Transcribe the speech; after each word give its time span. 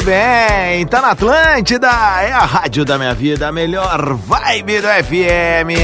Muito 0.00 0.12
bem, 0.12 0.86
tá 0.86 1.02
na 1.02 1.10
Atlântida, 1.10 1.86
é 2.22 2.32
a 2.32 2.46
rádio 2.46 2.86
da 2.86 2.96
minha 2.96 3.12
vida, 3.12 3.48
a 3.48 3.52
melhor 3.52 4.14
vibe 4.14 4.80
do 4.80 4.88
FM. 4.88 5.76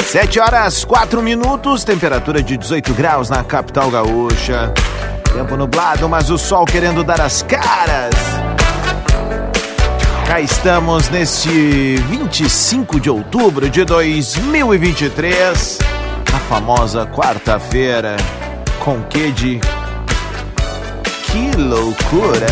7 0.00 0.38
horas 0.38 0.84
4 0.84 1.20
minutos, 1.20 1.82
temperatura 1.82 2.40
de 2.40 2.56
18 2.56 2.94
graus 2.94 3.28
na 3.28 3.42
capital 3.42 3.90
gaúcha. 3.90 4.72
Tempo 5.34 5.56
nublado, 5.56 6.08
mas 6.08 6.30
o 6.30 6.38
sol 6.38 6.64
querendo 6.64 7.02
dar 7.02 7.20
as 7.20 7.42
caras. 7.42 8.14
Cá 10.28 10.40
estamos 10.40 11.08
neste 11.08 11.96
25 11.96 13.00
de 13.00 13.10
outubro 13.10 13.68
de 13.68 13.84
2023, 13.84 15.78
a 16.32 16.38
famosa 16.48 17.04
quarta-feira, 17.06 18.16
com 18.78 19.02
que 19.02 19.32
de 19.32 19.60
que 21.26 21.56
loucura! 21.56 22.46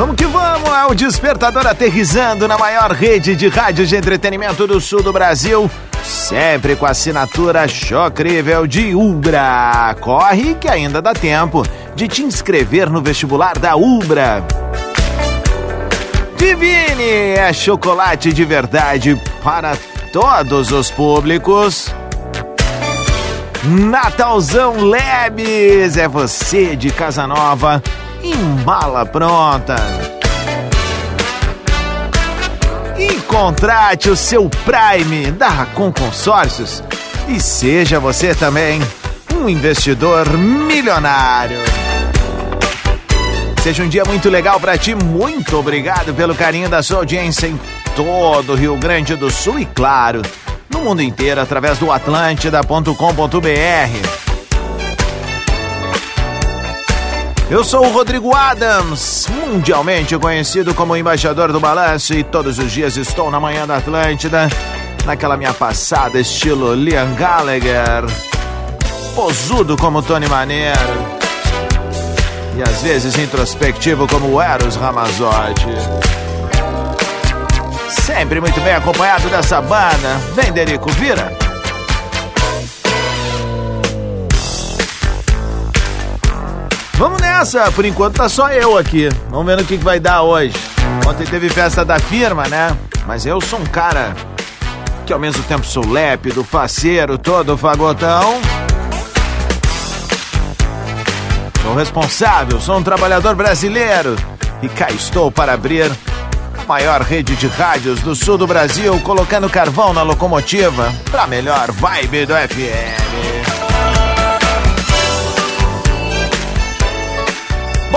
Vamos 0.00 0.16
que 0.16 0.24
vamos! 0.24 0.70
É 0.70 0.86
o 0.86 0.94
despertador 0.94 1.66
aterrizando 1.66 2.48
na 2.48 2.56
maior 2.56 2.90
rede 2.90 3.36
de 3.36 3.48
rádios 3.48 3.90
de 3.90 3.96
entretenimento 3.96 4.66
do 4.66 4.80
sul 4.80 5.02
do 5.02 5.12
Brasil. 5.12 5.70
Sempre 6.02 6.74
com 6.74 6.86
assinatura 6.86 7.68
chocrível 7.68 8.66
de 8.66 8.94
Ubra. 8.94 9.94
Corre 10.00 10.54
que 10.54 10.68
ainda 10.68 11.02
dá 11.02 11.12
tempo 11.12 11.62
de 11.94 12.08
te 12.08 12.22
inscrever 12.22 12.88
no 12.88 13.02
vestibular 13.02 13.58
da 13.58 13.76
Ubra. 13.76 14.42
Divine 16.38 17.36
é 17.36 17.52
chocolate 17.52 18.32
de 18.32 18.44
verdade 18.46 19.20
para 19.44 19.76
todos 20.14 20.72
os 20.72 20.90
públicos. 20.90 21.94
Natalzão 23.62 24.82
Lebes 24.82 25.98
é 25.98 26.08
você 26.08 26.74
de 26.74 26.88
casa 26.88 27.26
nova 27.26 27.82
em 28.22 28.36
mala 28.64 29.06
pronta. 29.06 29.76
E 32.98 33.14
contrate 33.22 34.10
o 34.10 34.16
seu 34.16 34.48
Prime 34.48 35.30
da 35.32 35.48
Racon 35.48 35.92
Consórcios 35.92 36.82
e 37.28 37.40
seja 37.40 37.98
você 37.98 38.34
também 38.34 38.80
um 39.34 39.48
investidor 39.48 40.28
milionário. 40.36 41.58
Seja 43.62 43.82
um 43.82 43.88
dia 43.88 44.04
muito 44.04 44.30
legal 44.30 44.58
para 44.58 44.78
ti. 44.78 44.94
Muito 44.94 45.58
obrigado 45.58 46.14
pelo 46.14 46.34
carinho 46.34 46.68
da 46.68 46.82
sua 46.82 46.98
audiência 46.98 47.46
em 47.46 47.58
todo 47.94 48.52
o 48.52 48.56
Rio 48.56 48.76
Grande 48.76 49.14
do 49.16 49.30
Sul 49.30 49.58
e, 49.58 49.66
claro, 49.66 50.22
no 50.70 50.80
mundo 50.80 51.02
inteiro 51.02 51.40
através 51.40 51.78
do 51.78 51.92
atlântida.com.br. 51.92 54.29
Eu 57.50 57.64
sou 57.64 57.84
o 57.84 57.90
Rodrigo 57.90 58.32
Adams, 58.32 59.26
mundialmente 59.28 60.16
conhecido 60.16 60.72
como 60.72 60.96
embaixador 60.96 61.50
do 61.50 61.58
balanço, 61.58 62.14
e 62.14 62.22
todos 62.22 62.60
os 62.60 62.70
dias 62.70 62.96
estou 62.96 63.28
na 63.28 63.40
manhã 63.40 63.66
da 63.66 63.78
Atlântida, 63.78 64.48
naquela 65.04 65.36
minha 65.36 65.52
passada 65.52 66.20
estilo 66.20 66.72
Liam 66.74 67.12
Gallagher, 67.16 68.04
posudo 69.16 69.76
como 69.76 70.00
Tony 70.00 70.28
Maneiro, 70.28 70.78
e 72.56 72.62
às 72.62 72.82
vezes 72.82 73.18
introspectivo 73.18 74.06
como 74.06 74.40
Eros 74.40 74.76
Ramazotti. 74.76 75.66
Sempre 77.88 78.40
muito 78.40 78.60
bem 78.60 78.74
acompanhado 78.74 79.28
dessa 79.28 79.60
banda. 79.60 80.20
Vem, 80.36 80.52
Derico, 80.52 80.88
vira! 80.92 81.39
Vamos 87.00 87.18
nessa, 87.18 87.72
por 87.72 87.86
enquanto 87.86 88.16
tá 88.16 88.28
só 88.28 88.50
eu 88.50 88.76
aqui. 88.76 89.08
Vamos 89.30 89.46
ver 89.46 89.56
no 89.56 89.64
que, 89.64 89.78
que 89.78 89.82
vai 89.82 89.98
dar 89.98 90.20
hoje. 90.20 90.52
Ontem 91.08 91.24
teve 91.24 91.48
festa 91.48 91.82
da 91.82 91.98
firma, 91.98 92.46
né? 92.46 92.76
Mas 93.06 93.24
eu 93.24 93.40
sou 93.40 93.58
um 93.58 93.64
cara 93.64 94.14
que 95.06 95.12
ao 95.14 95.18
mesmo 95.18 95.42
tempo 95.44 95.64
sou 95.64 95.90
lépido, 95.90 96.44
faceiro, 96.44 97.16
todo 97.16 97.56
fagotão. 97.56 98.38
Sou 101.62 101.74
responsável, 101.74 102.60
sou 102.60 102.76
um 102.76 102.82
trabalhador 102.82 103.34
brasileiro 103.34 104.14
e 104.62 104.68
cá 104.68 104.90
estou 104.90 105.32
para 105.32 105.54
abrir 105.54 105.90
a 106.58 106.64
maior 106.68 107.00
rede 107.00 107.34
de 107.34 107.46
rádios 107.46 108.00
do 108.00 108.14
sul 108.14 108.36
do 108.36 108.46
Brasil, 108.46 109.00
colocando 109.00 109.48
carvão 109.48 109.94
na 109.94 110.02
locomotiva 110.02 110.92
para 111.10 111.26
melhor 111.26 111.72
vibe 111.72 112.26
do 112.26 112.34
FM. 112.34 113.69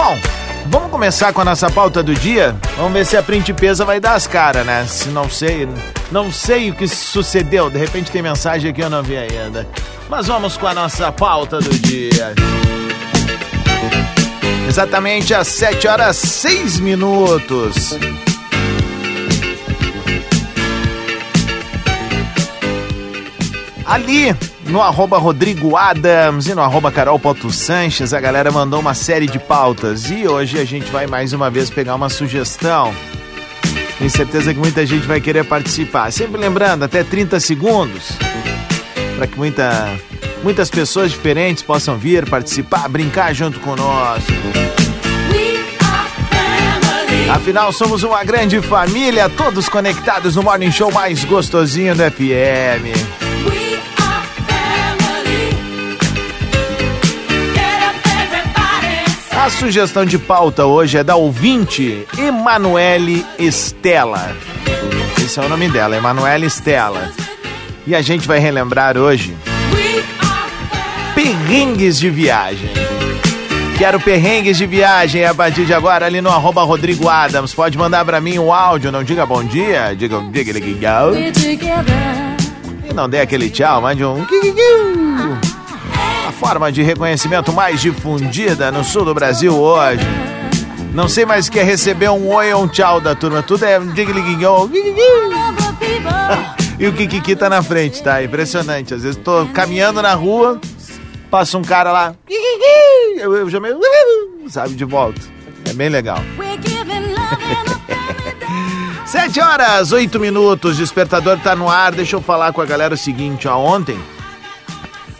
Bom, 0.03 0.19
vamos 0.65 0.91
começar 0.91 1.31
com 1.31 1.39
a 1.39 1.45
nossa 1.45 1.69
pauta 1.69 2.03
do 2.03 2.13
dia? 2.13 2.53
Vamos 2.75 2.91
ver 2.91 3.05
se 3.05 3.15
a 3.15 3.23
Principesa 3.23 3.85
vai 3.85 4.01
dar 4.01 4.15
as 4.15 4.27
caras, 4.27 4.65
né? 4.65 4.85
Se 4.85 5.07
não 5.07 5.29
sei, 5.29 5.65
não 6.11 6.29
sei 6.29 6.71
o 6.71 6.75
que 6.75 6.89
sucedeu. 6.89 7.69
De 7.69 7.77
repente 7.77 8.11
tem 8.11 8.21
mensagem 8.21 8.69
aqui 8.69 8.81
eu 8.81 8.89
não 8.89 9.01
vi 9.01 9.15
ainda. 9.15 9.65
Mas 10.09 10.27
vamos 10.27 10.57
com 10.57 10.67
a 10.67 10.73
nossa 10.73 11.09
pauta 11.09 11.59
do 11.59 11.69
dia. 11.69 12.35
Exatamente 14.67 15.33
às 15.33 15.47
7 15.47 15.87
horas 15.87 16.17
6 16.17 16.81
minutos. 16.81 17.97
Ali 23.85 24.35
no 24.65 24.81
arroba 24.81 25.17
Rodrigo 25.17 25.75
Adams 25.75 26.47
e 26.47 26.55
no 26.55 26.61
arroba 26.61 26.91
Carol 26.91 27.19
Sanches, 27.51 28.13
a 28.13 28.19
galera 28.19 28.51
mandou 28.51 28.79
uma 28.79 28.93
série 28.93 29.27
de 29.27 29.39
pautas. 29.39 30.09
E 30.09 30.27
hoje 30.27 30.59
a 30.59 30.65
gente 30.65 30.89
vai 30.91 31.07
mais 31.07 31.33
uma 31.33 31.49
vez 31.49 31.69
pegar 31.69 31.95
uma 31.95 32.09
sugestão. 32.09 32.93
Tenho 33.97 34.09
certeza 34.09 34.53
que 34.53 34.59
muita 34.59 34.85
gente 34.85 35.05
vai 35.05 35.21
querer 35.21 35.45
participar. 35.45 36.11
Sempre 36.11 36.39
lembrando, 36.39 36.83
até 36.83 37.03
30 37.03 37.39
segundos, 37.39 38.11
para 39.15 39.27
que 39.27 39.37
muita, 39.37 39.89
muitas 40.43 40.69
pessoas 40.69 41.11
diferentes 41.11 41.63
possam 41.63 41.97
vir 41.97 42.29
participar, 42.29 42.87
brincar 42.89 43.33
junto 43.33 43.59
conosco. 43.59 44.31
Afinal, 47.33 47.71
somos 47.71 48.03
uma 48.03 48.23
grande 48.23 48.61
família, 48.61 49.29
todos 49.29 49.69
conectados 49.69 50.35
no 50.35 50.43
Morning 50.43 50.71
Show 50.71 50.91
mais 50.91 51.23
gostosinho 51.23 51.95
do 51.95 52.03
FM. 52.03 53.22
A 59.43 59.49
sugestão 59.49 60.05
de 60.05 60.17
pauta 60.17 60.65
hoje 60.65 60.97
é 60.97 61.03
da 61.03 61.17
ouvinte 61.17 62.07
Emanuele 62.17 63.25
Estela. 63.37 64.33
Esse 65.21 65.37
é 65.37 65.43
o 65.43 65.49
nome 65.49 65.67
dela, 65.67 65.97
Emanuele 65.97 66.45
Estela. 66.45 67.11
E 67.85 67.93
a 67.93 68.01
gente 68.01 68.25
vai 68.25 68.39
relembrar 68.39 68.97
hoje 68.97 69.35
perrengues 71.13 71.99
de 71.99 72.09
viagem. 72.09 72.69
Quero 73.77 73.99
perrengues 73.99 74.55
de 74.55 74.65
viagem 74.65 75.25
a 75.25 75.35
partir 75.35 75.65
de 75.65 75.73
agora 75.73 76.05
ali 76.05 76.21
no 76.21 76.29
arroba 76.29 76.63
Rodrigo 76.63 77.09
Adams. 77.09 77.53
Pode 77.53 77.77
mandar 77.77 78.05
para 78.05 78.21
mim 78.21 78.39
um 78.39 78.53
áudio, 78.53 78.93
não 78.93 79.03
diga 79.03 79.25
bom 79.25 79.43
dia, 79.43 79.93
diga, 79.93 80.21
diga, 80.31 80.53
diga, 80.53 80.61
diga. 80.61 81.77
E 82.89 82.93
não 82.93 83.09
dê 83.09 83.19
aquele 83.19 83.49
tchau, 83.49 83.81
mande 83.81 84.05
um 84.05 84.25
forma 86.43 86.69
de 86.73 86.81
reconhecimento 86.81 87.53
mais 87.53 87.79
difundida 87.79 88.69
no 88.69 88.83
sul 88.83 89.05
do 89.05 89.13
Brasil 89.13 89.57
hoje. 89.57 90.03
Não 90.93 91.07
sei 91.07 91.25
mais 91.25 91.47
o 91.47 91.51
que 91.51 91.57
é 91.57 91.63
receber 91.63 92.09
um 92.09 92.27
oi 92.33 92.51
ou 92.51 92.65
um 92.65 92.67
tchau 92.67 92.99
da 92.99 93.15
turma. 93.15 93.41
Tudo 93.41 93.63
é. 93.63 93.79
E 96.77 96.87
o 96.87 96.91
Kikiki 96.91 97.33
tá 97.35 97.49
na 97.49 97.63
frente, 97.63 98.03
tá? 98.03 98.21
Impressionante. 98.21 98.93
Às 98.93 99.03
vezes 99.03 99.17
tô 99.23 99.45
caminhando 99.53 100.01
na 100.01 100.13
rua, 100.15 100.59
passa 101.31 101.57
um 101.57 101.61
cara 101.61 101.93
lá. 101.93 102.13
Eu, 103.17 103.37
eu 103.37 103.49
já 103.49 103.61
meio. 103.61 103.79
Sabe, 104.49 104.73
de 104.73 104.83
volta. 104.83 105.21
É 105.69 105.73
bem 105.73 105.87
legal. 105.87 106.19
Sete 109.05 109.39
horas, 109.39 109.93
oito 109.93 110.19
minutos, 110.19 110.75
despertador 110.75 111.39
tá 111.39 111.55
no 111.55 111.69
ar. 111.69 111.93
Deixa 111.93 112.17
eu 112.17 112.21
falar 112.21 112.51
com 112.51 112.59
a 112.59 112.65
galera 112.65 112.95
o 112.95 112.97
seguinte, 112.97 113.47
ó. 113.47 113.57
Ontem 113.57 113.97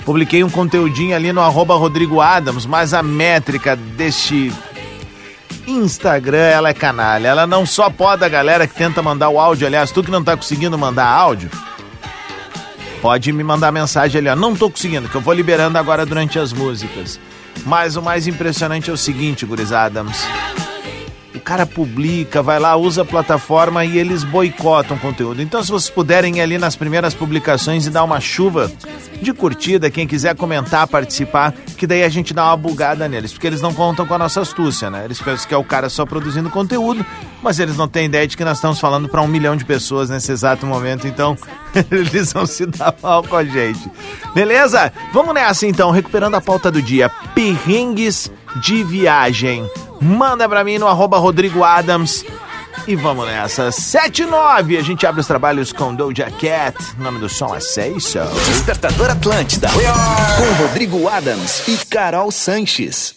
publiquei 0.06 0.44
um 0.44 0.50
conteúdinho 0.50 1.16
ali 1.16 1.34
no 1.34 1.42
arroba 1.42 1.76
Rodrigo 1.76 2.22
Adams, 2.22 2.66
mas 2.66 2.94
a 2.94 3.02
métrica 3.02 3.76
deste 3.76 4.54
Instagram, 5.68 6.38
ela 6.38 6.70
é 6.70 6.74
canalha. 6.74 7.28
Ela 7.28 7.48
não 7.48 7.66
só 7.66 7.90
pode 7.90 8.24
a 8.24 8.30
galera 8.30 8.68
que 8.68 8.76
tenta 8.76 9.02
mandar 9.02 9.30
o 9.30 9.40
áudio. 9.40 9.66
Aliás, 9.68 9.92
tu 9.92 10.04
que 10.04 10.12
não 10.12 10.24
tá 10.24 10.36
conseguindo 10.36 10.78
mandar 10.78 11.08
áudio, 11.08 11.50
pode 13.02 13.32
me 13.32 13.44
mandar 13.44 13.72
mensagem 13.72 14.20
ali, 14.20 14.30
ó. 14.30 14.36
Não 14.36 14.56
tô 14.56 14.70
conseguindo, 14.70 15.10
que 15.10 15.16
eu 15.16 15.22
vou 15.22 15.34
liberando 15.34 15.78
agora 15.78 16.06
durante 16.06 16.38
as 16.38 16.52
músicas. 16.52 17.20
Mas 17.66 17.96
o 17.96 18.02
mais 18.02 18.28
impressionante 18.28 18.90
é 18.90 18.94
o 18.94 18.98
seguinte, 18.98 19.46
gurizada. 19.46 20.02
Adams 20.02 20.43
o 21.36 21.40
cara 21.40 21.66
publica, 21.66 22.42
vai 22.42 22.60
lá, 22.60 22.76
usa 22.76 23.02
a 23.02 23.06
plataforma 23.06 23.84
e 23.84 23.98
eles 23.98 24.24
boicotam 24.24 24.98
o 24.98 25.00
conteúdo. 25.00 25.42
Então, 25.42 25.64
se 25.64 25.72
vocês 25.72 25.90
puderem 25.90 26.38
ir 26.38 26.42
ali 26.42 26.58
nas 26.58 26.76
primeiras 26.76 27.14
publicações 27.14 27.86
e 27.86 27.90
dar 27.90 28.04
uma 28.04 28.20
chuva 28.20 28.72
de 29.22 29.34
curtida, 29.34 29.90
quem 29.90 30.06
quiser 30.06 30.36
comentar, 30.36 30.88
participar, 30.88 31.54
que 31.78 31.88
daí 31.88 32.04
a 32.04 32.10
gente 32.10 32.34
dá 32.34 32.46
uma 32.48 32.58
bugada 32.58 33.08
neles, 33.08 33.32
porque 33.32 33.48
eles 33.48 33.62
não 33.62 33.74
contam 33.74 34.06
com 34.06 34.14
a 34.14 34.18
nossa 34.18 34.42
astúcia, 34.42 34.90
né? 34.90 35.06
Eles 35.06 35.20
pensam 35.20 35.48
que 35.48 35.54
é 35.54 35.58
o 35.58 35.64
cara 35.64 35.90
só 35.90 36.06
produzindo 36.06 36.50
conteúdo, 36.50 37.06
mas 37.42 37.60
eles 37.60 37.78
não 37.78 37.88
têm 37.88 38.06
ideia 38.06 38.28
de 38.28 38.38
que 38.38 38.44
nós 38.44 38.58
estamos 38.58 38.80
falando 38.80 39.08
para 39.08 39.22
um 39.22 39.28
milhão 39.28 39.56
de 39.56 39.66
pessoas 39.66 40.10
nesse 40.10 40.32
exato 40.32 40.66
momento, 40.66 41.08
então 41.08 41.38
eles 41.90 42.34
vão 42.34 42.46
se 42.46 42.66
dar 42.66 42.94
mal 43.02 43.24
com 43.24 43.36
a 43.36 43.44
gente. 43.44 43.90
Beleza? 44.34 44.92
Vamos 45.14 45.34
nessa 45.34 45.66
então, 45.66 45.92
recuperando 45.92 46.36
a 46.36 46.42
pauta 46.42 46.70
do 46.70 46.82
dia. 46.82 47.10
Perrengues 47.34 48.32
de 48.62 48.84
viagem. 48.84 49.68
Manda 50.02 50.48
pra 50.48 50.64
mim 50.64 50.78
no 50.78 50.88
arroba 50.88 51.18
Rodrigo 51.18 51.64
Adams. 51.64 52.26
E 52.88 52.96
vamos 52.96 53.26
nessa. 53.26 53.72
79, 53.72 54.78
a 54.78 54.82
gente 54.82 55.06
abre 55.06 55.22
os 55.22 55.28
trabalhos 55.28 55.72
com 55.72 55.96
Doja 55.96 56.30
Cat. 56.32 56.76
O 57.00 57.04
nome 57.04 57.20
do 57.20 57.30
som 57.30 57.56
é 57.56 57.60
So. 57.60 58.20
Despertador 58.48 59.12
Atlântida. 59.12 59.70
Com 59.70 60.64
Rodrigo 60.64 61.08
Adams 61.08 61.68
e 61.68 61.78
Carol 61.86 62.30
Sanches. 62.32 63.16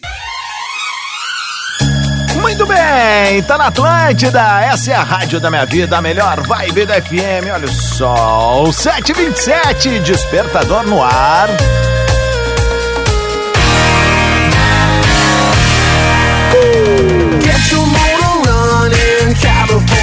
Muito 2.41 2.67
bem, 2.67 3.43
tá 3.43 3.59
na 3.59 3.67
Atlântida. 3.67 4.41
Essa 4.63 4.93
é 4.93 4.95
a 4.95 5.03
rádio 5.03 5.41
da 5.41 5.51
minha 5.51 5.67
vida, 5.67 5.99
a 5.99 6.03
melhor 6.03 6.41
vibe 6.47 6.87
da 6.87 7.03
FM. 7.03 7.51
Olha 7.53 7.67
o 7.67 7.73
sol. 7.73 8.73
727, 8.73 9.99
despertador 10.01 10.87
no 10.87 11.03
ar. 11.03 11.49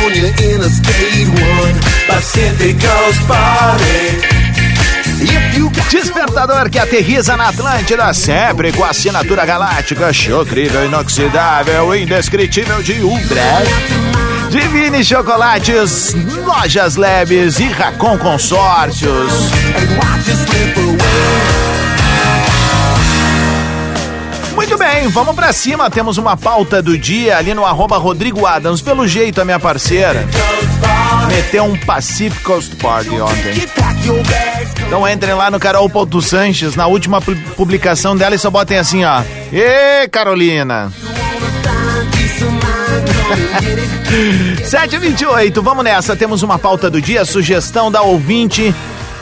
California 0.04 0.28
Interstate 0.30 1.26
1 1.26 2.08
Pacific 2.08 2.78
Coast 2.86 3.24
Party 3.26 4.44
Despertador 5.90 6.70
que 6.70 6.80
aterriza 6.80 7.38
na 7.38 7.50
Atlântida, 7.50 8.14
sempre 8.14 8.74
com 8.74 8.84
assinatura 8.84 9.46
galáctica, 9.46 10.10
incrível, 10.10 10.86
inoxidável, 10.86 11.96
indescritível 11.96 12.82
de 12.82 13.02
Umbra. 13.04 13.62
Divine 14.50 15.04
Chocolates, 15.04 16.16
Lojas 16.44 16.96
Leves 16.96 17.60
e 17.60 17.68
Racon 17.70 18.18
Consórcios. 18.18 19.32
Bem, 25.04 25.08
vamos 25.10 25.36
pra 25.36 25.52
cima. 25.52 25.90
Temos 25.90 26.18
uma 26.18 26.38
pauta 26.38 26.82
do 26.82 26.98
dia 26.98 27.38
ali 27.38 27.54
no 27.54 27.66
arroba 27.66 27.98
Rodrigo 27.98 28.46
Adams. 28.46 28.82
Pelo 28.82 29.08
jeito, 29.08 29.42
a 29.42 29.46
minha 29.46 29.60
parceira 29.60 30.26
meteu 31.28 31.66
um 31.66 31.78
Pacific 31.78 32.42
Coast 32.44 32.76
Party 32.78 33.20
ontem. 33.20 33.54
Então 34.86 35.08
entrem 35.08 35.34
lá 35.34 35.52
no 35.52 35.60
Carol 35.60 35.90
Ponto 35.90 36.22
Sanches, 36.22 36.76
na 36.76 36.88
última 36.88 37.20
publicação 37.22 38.16
dela 38.16 38.36
e 38.36 38.40
só 38.40 38.50
botem 38.50 38.78
assim, 38.78 39.04
ó. 39.04 39.22
Ê, 39.52 40.08
Carolina! 40.08 40.92
7h28, 44.64 45.62
vamos 45.62 45.84
nessa. 45.84 46.16
Temos 46.16 46.44
uma 46.44 46.60
pauta 46.60 46.90
do 46.90 47.02
dia, 47.02 47.26
sugestão 47.26 47.92
da 47.92 48.02
ouvinte 48.04 48.74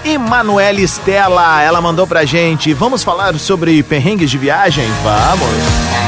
Emanuele 0.03 0.83
Stella, 0.83 1.61
ela 1.61 1.79
mandou 1.79 2.07
pra 2.07 2.25
gente. 2.25 2.73
Vamos 2.73 3.03
falar 3.03 3.37
sobre 3.37 3.81
perrengues 3.83 4.31
de 4.31 4.37
viagem? 4.37 4.85
Vamos! 5.03 6.01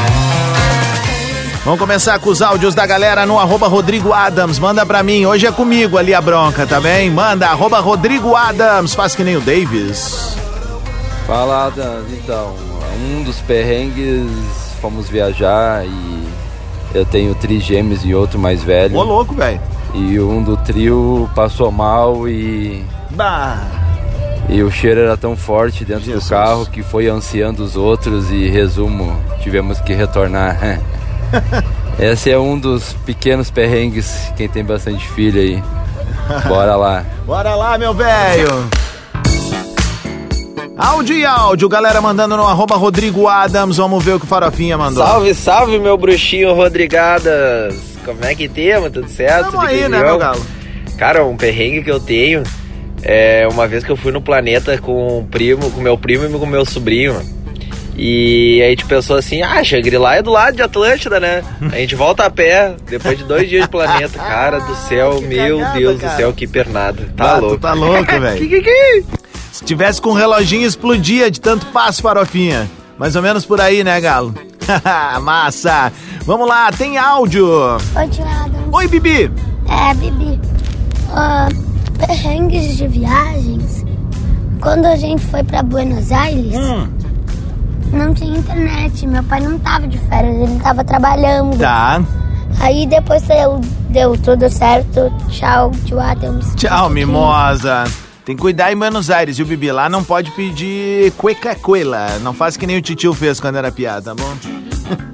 Vamos 1.64 1.80
começar 1.80 2.20
com 2.20 2.30
os 2.30 2.42
áudios 2.42 2.76
da 2.76 2.86
galera 2.86 3.26
no 3.26 3.40
arroba 3.40 3.68
Rodrigo 3.68 4.12
Adams. 4.12 4.60
Manda 4.60 4.86
pra 4.86 5.02
mim, 5.02 5.26
hoje 5.26 5.46
é 5.46 5.52
comigo 5.52 5.98
ali 5.98 6.14
a 6.14 6.20
bronca, 6.20 6.68
tá 6.68 6.82
bem? 6.82 7.10
Manda, 7.10 7.48
arroba 7.48 7.80
Rodrigo 7.80 8.36
Adams, 8.36 8.94
faz 8.94 9.16
que 9.16 9.24
nem 9.24 9.38
o 9.38 9.42
Davis. 9.42 10.36
Fala, 11.26 11.68
Adams, 11.68 12.12
então, 12.12 12.54
um 13.00 13.24
dos 13.24 13.38
perrengues, 13.42 14.28
fomos 14.82 15.08
viajar 15.08 15.86
e 15.86 16.28
eu 16.94 17.06
tenho 17.06 17.34
trigêmeos 17.36 18.04
e 18.04 18.14
outro 18.14 18.38
mais 18.38 18.62
velho. 18.62 18.98
Ô 18.98 19.04
louco, 19.04 19.34
velho. 19.34 19.62
E 19.94 20.20
um 20.20 20.44
do 20.44 20.58
trio 20.58 21.30
passou 21.34 21.72
mal 21.72 22.28
e... 22.28 22.84
Bah! 23.12 23.83
E 24.50 24.62
o 24.62 24.70
cheiro 24.70 25.00
era 25.00 25.18
tão 25.18 25.36
forte 25.36 25.86
dentro 25.86 26.06
Jesus. 26.06 26.26
do 26.26 26.30
carro 26.30 26.66
que 26.66 26.84
foi 26.84 27.08
ansiando 27.08 27.64
os 27.64 27.76
outros 27.76 28.30
e 28.32 28.50
resumo, 28.50 29.16
tivemos 29.42 29.80
que 29.82 29.94
retornar. 29.94 30.80
Esse 32.00 32.32
é 32.32 32.38
um 32.38 32.58
dos 32.58 32.94
pequenos 33.06 33.50
perrengues, 33.50 34.32
quem 34.36 34.48
tem 34.48 34.64
bastante 34.64 35.08
filho 35.10 35.40
aí. 35.40 35.64
Bora 36.48 36.76
lá. 36.76 37.06
Bora 37.26 37.56
lá, 37.56 37.78
meu 37.78 37.94
velho. 37.94 38.70
Áudio 40.78 41.16
e 41.16 41.26
áudio, 41.26 41.70
galera 41.70 42.02
mandando 42.02 42.36
no 42.36 42.46
arroba 42.46 42.76
Rodrigo 42.76 43.28
Adams. 43.28 43.78
Vamos 43.78 44.04
ver 44.04 44.14
o 44.14 44.20
que 44.20 44.26
o 44.26 44.28
Farofinha 44.28 44.78
mandou. 44.78 45.06
Salve, 45.06 45.34
salve, 45.36 45.80
meu 45.80 45.98
bruxinho 45.98 46.54
Rodrigadas. 46.54 47.76
Como 48.04 48.24
é 48.26 48.34
que 48.34 48.50
temos? 48.50 48.92
Tudo 48.92 49.08
certo? 49.08 49.52
Tamo 49.52 49.62
aí, 49.62 49.88
né, 49.88 50.00
meu 50.00 50.18
galo? 50.18 50.44
Cara, 50.98 51.26
um 51.26 51.38
perrengue 51.38 51.84
que 51.84 51.92
eu 51.92 52.00
tenho 52.00 52.44
é, 53.04 53.48
uma 53.52 53.68
vez 53.68 53.84
que 53.84 53.92
eu 53.92 53.98
fui 53.98 54.12
no 54.12 54.22
planeta 54.22 54.78
com 54.78 55.20
o 55.20 55.26
primo, 55.26 55.70
com 55.72 55.82
meu 55.82 55.98
primo 55.98 56.26
e 56.26 56.40
com 56.40 56.46
meu 56.46 56.66
sobrinho. 56.66 57.22
E 57.96 58.62
a 58.64 58.70
gente 58.70 58.86
pensou 58.86 59.18
assim, 59.18 59.44
ah, 59.44 59.64
Shangri-La 59.64 60.16
é 60.16 60.22
do 60.22 60.32
lado 60.32 60.56
de 60.56 60.64
Atlântida, 60.64 61.20
né? 61.20 61.44
A 61.72 61.76
gente 61.76 61.94
volta 61.94 62.26
a 62.26 62.30
pé, 62.30 62.76
depois 62.90 63.18
de 63.18 63.24
dois 63.24 63.48
dias 63.48 63.64
de 63.64 63.70
planeta. 63.70 64.18
Cara 64.18 64.60
do 64.60 64.76
céu, 64.76 65.18
que 65.20 65.28
meu 65.28 65.60
cagada, 65.60 65.80
Deus 65.80 66.02
cara. 66.02 66.14
do 66.14 66.18
céu, 66.18 66.34
que 66.34 66.48
pernada. 66.48 67.08
Tá 67.16 67.34
ah, 67.36 67.38
louco. 67.38 67.58
tá 67.60 67.74
louco, 67.74 68.06
velho. 68.20 69.06
Se 69.52 69.64
tivesse 69.64 70.02
com 70.02 70.10
um 70.10 70.14
reloginho, 70.14 70.66
explodia 70.66 71.30
de 71.30 71.40
tanto 71.40 71.68
passo, 71.68 72.02
farofinha. 72.02 72.68
Mais 72.98 73.16
ou 73.16 73.22
menos 73.22 73.46
por 73.46 73.62
aí, 73.62 73.84
né, 73.84 74.00
Galo? 74.02 74.34
Massa! 75.22 75.92
Vamos 76.26 76.48
lá, 76.48 76.72
tem 76.72 76.98
áudio. 76.98 77.48
Oi. 77.48 78.10
Oi, 78.72 78.88
Bibi. 78.88 79.32
É, 79.70 79.94
Bibi. 79.94 80.40
Uh, 81.10 81.73
perrengues 81.98 82.78
de 82.78 82.88
viagens, 82.88 83.86
quando 84.62 84.86
a 84.86 84.96
gente 84.96 85.22
foi 85.26 85.44
para 85.44 85.62
Buenos 85.62 86.12
Aires, 86.12 86.56
hum. 86.56 86.88
não 87.92 88.14
tinha 88.14 88.38
internet. 88.38 89.06
Meu 89.06 89.24
pai 89.24 89.42
não 89.42 89.60
tava 89.60 89.88
de 89.88 89.98
férias, 89.98 90.50
ele 90.50 90.60
tava 90.60 90.84
trabalhando. 90.84 91.58
Tá. 91.58 92.02
Aí 92.60 92.86
depois 92.86 93.24
deu, 93.24 93.60
deu 93.90 94.18
tudo 94.18 94.50
certo. 94.50 95.12
Tchau, 95.30 95.72
tchau, 95.86 96.16
temos. 96.20 96.56
Tchau, 96.56 96.90
mimosa. 96.90 97.84
Tem 98.26 98.38
que 98.38 98.42
cuidar 98.42 98.72
em 98.72 98.78
Buenos 98.78 99.10
Aires, 99.10 99.38
e 99.38 99.44
o 99.44 99.46
Bibi? 99.46 99.70
Lá 99.72 99.90
não 99.90 100.02
pode 100.02 100.32
pedir 100.32 101.12
cueca-cuela. 101.18 102.20
Não 102.20 102.34
faz 102.34 102.56
que 102.56 102.66
nem 102.66 102.78
o 102.78 102.82
titio 102.82 103.14
fez 103.14 103.40
quando 103.40 103.58
era 103.58 103.70
piada, 103.70 104.16
tá 104.16 104.16
bom? 104.16 104.34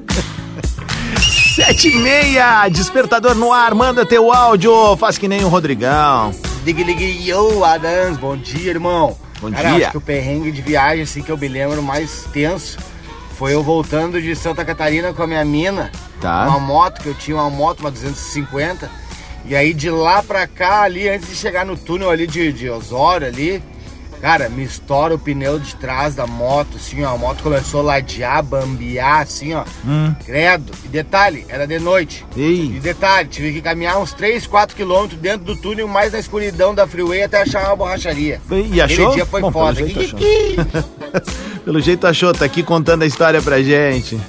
Sete 1.56 1.90
e 1.90 1.98
meia, 1.98 2.70
despertador 2.70 3.34
no 3.36 3.52
ar, 3.52 3.74
manda 3.74 4.06
teu 4.06 4.32
áudio, 4.32 4.96
faz 4.98 5.18
que 5.18 5.28
nem 5.28 5.44
o 5.44 5.50
Rodrigão. 5.50 6.32
Dig 6.64 6.84
Dig 6.84 7.30
Yo, 7.30 7.64
Adams, 7.64 8.18
bom 8.18 8.36
dia, 8.36 8.70
irmão. 8.70 9.18
Bom 9.42 9.52
Cara, 9.52 9.70
dia. 9.72 9.86
Acho 9.86 9.92
que 9.92 9.98
o 9.98 10.02
perrengue 10.02 10.52
de 10.52 10.62
viagem, 10.62 11.04
assim, 11.04 11.22
que 11.22 11.32
eu 11.32 11.38
me 11.38 11.48
lembro 11.48 11.82
mais 11.82 12.26
tenso 12.34 12.78
foi 13.40 13.54
eu 13.54 13.64
voltando 13.64 14.22
de 14.22 14.36
Santa 14.36 14.66
Catarina 14.66 15.14
com 15.14 15.24
a 15.24 15.28
minha 15.28 15.46
mina. 15.46 15.90
Tá. 16.20 16.46
Uma 16.50 16.60
moto, 16.60 17.02
que 17.02 17.08
eu 17.08 17.14
tinha 17.14 17.38
uma 17.38 17.50
moto, 17.50 17.80
uma 17.80 17.90
250. 17.90 18.92
E 19.46 19.56
aí 19.56 19.74
de 19.74 19.90
lá 19.90 20.22
pra 20.22 20.46
cá, 20.46 20.82
ali, 20.82 21.08
antes 21.08 21.30
de 21.30 21.36
chegar 21.36 21.66
no 21.66 21.78
túnel 21.78 22.10
ali 22.10 22.28
de, 22.28 22.52
de 22.52 22.70
Osório 22.70 23.26
ali, 23.26 23.64
Cara, 24.22 24.50
me 24.50 24.64
estoura 24.64 25.16
o 25.16 25.20
pneu 25.20 25.58
de 25.60 25.76
trás 25.76 26.14
da 26.14 26.28
moto, 26.28 26.76
assim, 26.76 27.04
ó. 27.04 27.14
A 27.14 27.18
moto 27.18 27.42
começou 27.42 27.80
a 27.82 27.84
ladear, 27.84 28.44
bambear, 28.44 29.22
assim, 29.22 29.54
ó. 29.54 29.64
Hum. 29.86 30.14
Credo. 30.26 30.74
E 30.84 30.88
detalhe, 30.90 31.46
era 31.48 31.66
de 31.66 31.80
noite. 31.80 32.26
Ei. 32.36 32.66
E 32.76 32.80
detalhe, 32.80 33.30
tive 33.30 33.54
que 33.54 33.62
caminhar 33.62 33.98
uns 33.98 34.12
3, 34.12 34.46
4 34.46 34.76
quilômetros 34.76 35.20
dentro 35.20 35.46
do 35.46 35.56
túnel, 35.56 35.88
mais 35.88 36.12
na 36.12 36.20
escuridão 36.20 36.76
da 36.76 36.86
freeway 36.86 37.24
até 37.24 37.42
achar 37.42 37.66
uma 37.68 37.76
borracharia. 37.76 38.42
E 38.52 38.82
achou? 38.82 39.06
Aquele 39.06 39.16
dia 39.16 39.26
foi 39.26 39.42
Bom, 39.42 39.52
foda. 39.52 39.76
Pelo 39.76 39.88
jeito, 39.88 40.16
Kiki. 40.16 40.56
achou. 40.60 41.62
pelo 41.64 41.82
jeito 41.82 42.08
achou, 42.08 42.34
tá 42.34 42.46
aqui 42.46 42.62
contando 42.62 43.04
a 43.04 43.06
história 43.06 43.42
pra 43.42 43.62
gente. 43.62 44.20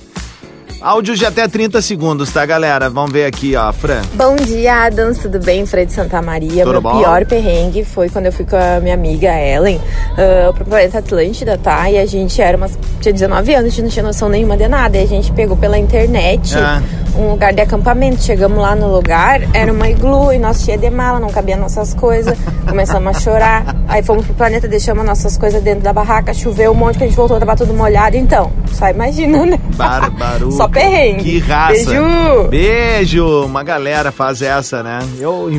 Áudio 0.83 1.15
de 1.15 1.27
até 1.27 1.47
30 1.47 1.83
segundos, 1.83 2.33
tá, 2.33 2.47
galera? 2.47 2.89
Vamos 2.89 3.13
ver 3.13 3.27
aqui, 3.27 3.55
ó, 3.55 3.71
Fran. 3.71 4.01
Bom 4.15 4.35
dia, 4.37 4.85
Adams, 4.87 5.19
tudo 5.19 5.39
bem? 5.39 5.67
Fred 5.67 5.93
Santa 5.93 6.23
Maria. 6.23 6.65
Tudo 6.65 6.73
Meu 6.73 6.81
bom? 6.81 6.99
pior 6.99 7.27
perrengue 7.27 7.85
foi 7.85 8.09
quando 8.09 8.27
eu 8.27 8.33
fui 8.33 8.47
com 8.47 8.57
a 8.57 8.81
minha 8.81 8.95
amiga 8.95 9.29
Ellen 9.39 9.77
uh, 9.77 10.55
pro 10.55 10.65
planeta 10.65 10.99
Atlântida, 11.01 11.59
tá? 11.59 11.91
E 11.91 11.99
a 11.99 12.07
gente 12.07 12.41
era 12.41 12.57
umas. 12.57 12.79
tinha 12.99 13.13
19 13.13 13.55
anos, 13.55 13.67
a 13.67 13.69
gente 13.69 13.83
não 13.83 13.91
tinha 13.91 14.03
noção 14.03 14.31
nenhuma 14.31 14.57
de 14.57 14.67
nada. 14.69 14.97
E 14.97 15.03
a 15.03 15.07
gente 15.07 15.31
pegou 15.33 15.55
pela 15.55 15.79
internet 15.79 16.57
Ah. 16.57 16.81
um 17.15 17.29
lugar 17.33 17.53
de 17.53 17.61
acampamento. 17.61 18.23
Chegamos 18.23 18.57
lá 18.57 18.75
no 18.75 18.91
lugar, 18.91 19.43
era 19.53 19.71
uma 19.71 19.87
iglu 19.87 20.33
e 20.33 20.39
nós 20.39 20.63
tinha 20.65 20.79
de 20.79 20.89
mala, 20.89 21.21
não 21.21 21.29
cabia 21.29 21.59
nossas 21.59 21.93
coisas. 21.93 22.39
Começamos 22.67 23.15
a 23.15 23.21
chorar. 23.21 23.77
Aí 23.87 24.03
fomos 24.03 24.25
pro 24.25 24.33
planeta, 24.35 24.67
deixamos 24.67 25.05
nossas 25.05 25.37
coisas 25.37 25.63
dentro 25.63 25.83
da 25.83 25.93
barraca, 25.93 26.33
choveu 26.33 26.71
um 26.73 26.75
monte 26.75 26.97
que 26.97 27.05
a 27.05 27.07
gente 27.07 27.17
voltou, 27.17 27.39
tava 27.39 27.55
tudo 27.55 27.75
molhado. 27.75 28.17
Então, 28.17 28.51
só 28.73 28.89
imagina, 28.89 29.45
né? 29.45 29.61
Bar, 29.77 30.11
baru. 30.13 30.51
Só 30.70 30.70
perrengue. 30.71 31.25
Que 31.25 31.39
raça. 31.39 31.73
Beijo. 31.85 32.49
Beijo. 32.49 33.45
Uma 33.45 33.63
galera 33.63 34.11
faz 34.13 34.43
essa, 34.43 34.83
né? 34.83 34.99
Eu, 35.19 35.51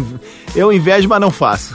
eu 0.56 0.72
invejo, 0.74 1.08
mas 1.08 1.20
não 1.22 1.32
faço. 1.32 1.74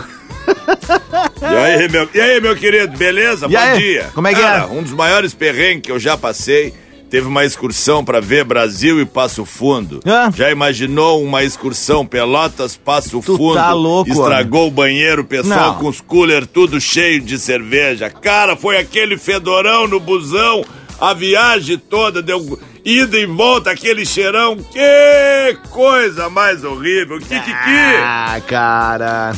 E 1.43 1.45
aí, 1.45 1.89
meu, 1.89 2.09
e 2.15 2.21
aí, 2.21 2.41
meu 2.41 2.57
querido, 2.57 2.97
beleza? 2.97 3.47
E 3.47 3.51
Bom 3.51 3.59
aí? 3.59 3.79
dia. 3.79 4.11
Como 4.15 4.27
é 4.29 4.35
que 4.35 4.41
Cara, 4.41 4.63
é? 4.65 4.67
um 4.67 4.83
dos 4.83 4.93
maiores 4.93 5.35
perrengues 5.35 5.83
que 5.83 5.93
eu 5.93 5.99
já 5.99 6.17
passei. 6.17 6.73
Teve 7.09 7.29
uma 7.29 7.45
excursão 7.45 8.05
pra 8.05 8.19
ver 8.19 8.43
Brasil 8.43 9.01
e 9.01 9.07
Passo 9.07 9.45
Fundo. 9.45 10.01
Hã? 10.05 10.29
Já 10.35 10.51
imaginou 10.51 11.23
uma 11.23 11.45
excursão 11.45 12.05
Pelotas, 12.05 12.77
Passo 12.77 13.21
Tu 13.25 13.37
Fundo? 13.37 13.55
tá 13.55 13.73
louco, 13.73 14.11
Estragou 14.11 14.67
o 14.67 14.71
banheiro, 14.73 15.23
o 15.23 15.25
pessoal 15.25 15.75
Não. 15.75 15.79
com 15.79 15.87
os 15.87 16.01
cooler 16.01 16.45
tudo 16.49 16.81
cheio 16.81 17.21
de 17.21 17.39
cerveja. 17.39 18.11
Cara, 18.11 18.57
foi 18.57 18.77
aquele 18.77 19.17
fedorão 19.17 19.87
no 19.87 20.01
busão, 20.01 20.65
a 21.01 21.13
viagem 21.15 21.79
toda 21.79 22.23
deu 22.23 22.59
ida 22.85 23.19
e 23.19 23.27
volta, 23.27 23.71
aquele 23.71 24.07
cheirão. 24.07 24.57
Que 24.57 25.59
coisa 25.71 26.29
mais 26.31 26.65
horrível. 26.65 27.19
Que 27.19 27.41
que 27.41 27.41
que? 27.41 27.97
Ah, 28.03 28.41
cara. 28.47 29.35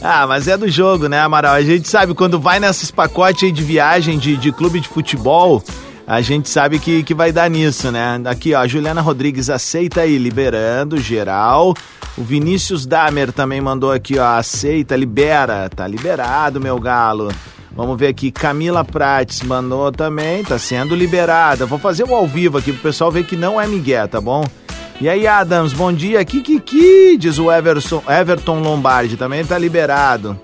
Ah, 0.00 0.26
mas 0.26 0.46
é 0.46 0.56
do 0.56 0.68
jogo, 0.68 1.08
né, 1.08 1.20
Amaral? 1.20 1.54
A 1.54 1.62
gente 1.62 1.88
sabe 1.88 2.14
quando 2.14 2.38
vai 2.38 2.60
nesses 2.60 2.90
pacotes 2.90 3.44
aí 3.44 3.52
de 3.52 3.62
viagem 3.62 4.18
de, 4.18 4.36
de 4.36 4.52
clube 4.52 4.78
de 4.78 4.88
futebol, 4.88 5.62
a 6.06 6.20
gente 6.20 6.48
sabe 6.48 6.78
que, 6.78 7.02
que 7.02 7.12
vai 7.12 7.32
dar 7.32 7.50
nisso, 7.50 7.90
né? 7.90 8.20
Aqui, 8.24 8.54
ó, 8.54 8.60
a 8.60 8.66
Juliana 8.66 9.00
Rodrigues 9.00 9.50
aceita 9.50 10.02
aí, 10.02 10.16
liberando 10.16 10.98
geral. 10.98 11.74
O 12.16 12.22
Vinícius 12.22 12.86
Damer 12.86 13.32
também 13.32 13.60
mandou 13.60 13.92
aqui, 13.92 14.18
ó, 14.18 14.38
aceita, 14.38 14.96
libera. 14.96 15.68
Tá 15.68 15.86
liberado, 15.86 16.60
meu 16.60 16.78
galo. 16.78 17.28
Vamos 17.78 17.96
ver 17.96 18.08
aqui, 18.08 18.32
Camila 18.32 18.84
Prates 18.84 19.40
mandou 19.44 19.92
também, 19.92 20.42
tá 20.42 20.58
sendo 20.58 20.96
liberada. 20.96 21.64
Vou 21.64 21.78
fazer 21.78 22.02
o 22.02 22.12
ao 22.12 22.26
vivo 22.26 22.58
aqui 22.58 22.72
pro 22.72 22.82
pessoal 22.82 23.08
ver 23.08 23.22
que 23.22 23.36
não 23.36 23.60
é 23.60 23.68
Miguel, 23.68 24.08
tá 24.08 24.20
bom? 24.20 24.44
E 25.00 25.08
aí, 25.08 25.28
Adams, 25.28 25.72
bom 25.72 25.92
dia. 25.92 26.24
Kikiki, 26.24 27.16
diz 27.16 27.38
o 27.38 27.52
Everson, 27.52 28.02
Everton 28.08 28.58
Lombardi, 28.58 29.16
também 29.16 29.44
tá 29.44 29.56
liberado. 29.56 30.36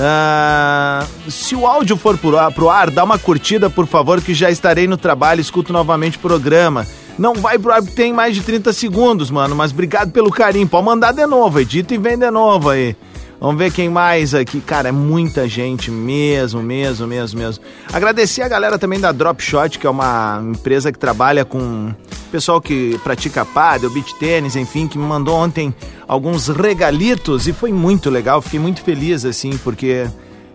Ah, 0.00 1.04
se 1.28 1.54
o 1.54 1.66
áudio 1.66 1.94
for 1.94 2.16
pro 2.16 2.38
ar, 2.38 2.50
pro 2.50 2.70
ar, 2.70 2.88
dá 2.88 3.04
uma 3.04 3.18
curtida, 3.18 3.68
por 3.68 3.86
favor, 3.86 4.22
que 4.22 4.32
já 4.32 4.50
estarei 4.50 4.86
no 4.86 4.96
trabalho, 4.96 5.42
escuto 5.42 5.74
novamente 5.74 6.16
o 6.16 6.20
programa. 6.20 6.86
Não 7.18 7.34
vai 7.34 7.58
pro 7.58 7.70
ar 7.70 7.82
tem 7.82 8.14
mais 8.14 8.34
de 8.34 8.40
30 8.40 8.72
segundos, 8.72 9.30
mano, 9.30 9.54
mas 9.54 9.72
obrigado 9.72 10.10
pelo 10.10 10.30
carinho. 10.30 10.66
Pode 10.66 10.86
mandar 10.86 11.12
de 11.12 11.26
novo, 11.26 11.60
edita 11.60 11.94
e 11.94 11.98
vem 11.98 12.16
de 12.16 12.30
novo 12.30 12.70
aí. 12.70 12.96
Vamos 13.42 13.58
ver 13.58 13.72
quem 13.72 13.88
mais 13.88 14.36
aqui. 14.36 14.60
Cara, 14.60 14.90
é 14.90 14.92
muita 14.92 15.48
gente 15.48 15.90
mesmo, 15.90 16.62
mesmo, 16.62 17.08
mesmo, 17.08 17.40
mesmo. 17.40 17.64
Agradecer 17.92 18.42
a 18.42 18.48
galera 18.48 18.78
também 18.78 19.00
da 19.00 19.10
Drop 19.10 19.42
Shot, 19.42 19.80
que 19.80 19.86
é 19.86 19.90
uma 19.90 20.40
empresa 20.40 20.92
que 20.92 20.98
trabalha 20.98 21.44
com 21.44 21.92
pessoal 22.30 22.60
que 22.60 22.96
pratica 23.02 23.44
pádel, 23.44 23.90
beach 23.90 24.14
tênis, 24.14 24.54
enfim, 24.54 24.86
que 24.86 24.96
me 24.96 25.04
mandou 25.04 25.34
ontem 25.34 25.74
alguns 26.06 26.46
regalitos 26.46 27.48
e 27.48 27.52
foi 27.52 27.72
muito 27.72 28.10
legal. 28.10 28.40
Fiquei 28.40 28.60
muito 28.60 28.80
feliz, 28.80 29.24
assim, 29.24 29.58
porque 29.58 30.06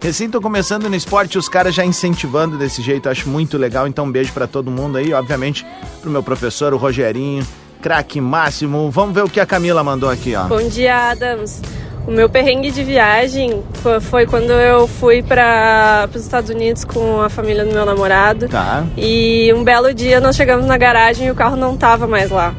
recém 0.01 0.29
tô 0.29 0.39
começando 0.39 0.89
no 0.89 0.95
esporte 0.95 1.37
os 1.37 1.49
caras 1.49 1.75
já 1.75 1.83
incentivando 1.83 2.57
desse 2.57 2.81
jeito. 2.81 3.09
Acho 3.09 3.27
muito 3.27 3.57
legal. 3.57 3.85
Então, 3.85 4.05
um 4.05 4.11
beijo 4.11 4.31
pra 4.31 4.47
todo 4.47 4.71
mundo 4.71 4.97
aí, 4.97 5.11
obviamente, 5.11 5.65
pro 5.99 6.09
meu 6.09 6.23
professor, 6.23 6.73
o 6.73 6.77
Rogerinho. 6.77 7.45
Craque 7.81 8.21
máximo. 8.21 8.89
Vamos 8.89 9.13
ver 9.13 9.25
o 9.25 9.29
que 9.29 9.41
a 9.41 9.45
Camila 9.45 9.83
mandou 9.83 10.09
aqui, 10.09 10.33
ó. 10.35 10.45
Bom 10.45 10.69
dia, 10.69 11.11
Adams. 11.11 11.61
O 12.07 12.11
meu 12.11 12.29
perrengue 12.29 12.71
de 12.71 12.83
viagem 12.83 13.61
fo- 13.73 13.99
foi 13.99 14.25
quando 14.25 14.51
eu 14.53 14.87
fui 14.87 15.21
para 15.21 16.07
os 16.15 16.21
Estados 16.21 16.49
Unidos 16.49 16.85
com 16.85 17.21
a 17.21 17.29
família 17.29 17.65
do 17.65 17.73
meu 17.73 17.85
namorado. 17.85 18.47
Tá. 18.47 18.85
E 18.95 19.51
um 19.53 19.61
belo 19.63 19.93
dia 19.93 20.21
nós 20.21 20.35
chegamos 20.35 20.65
na 20.65 20.77
garagem 20.77 21.27
e 21.27 21.31
o 21.31 21.35
carro 21.35 21.57
não 21.57 21.75
tava 21.75 22.07
mais 22.07 22.31
lá. 22.31 22.55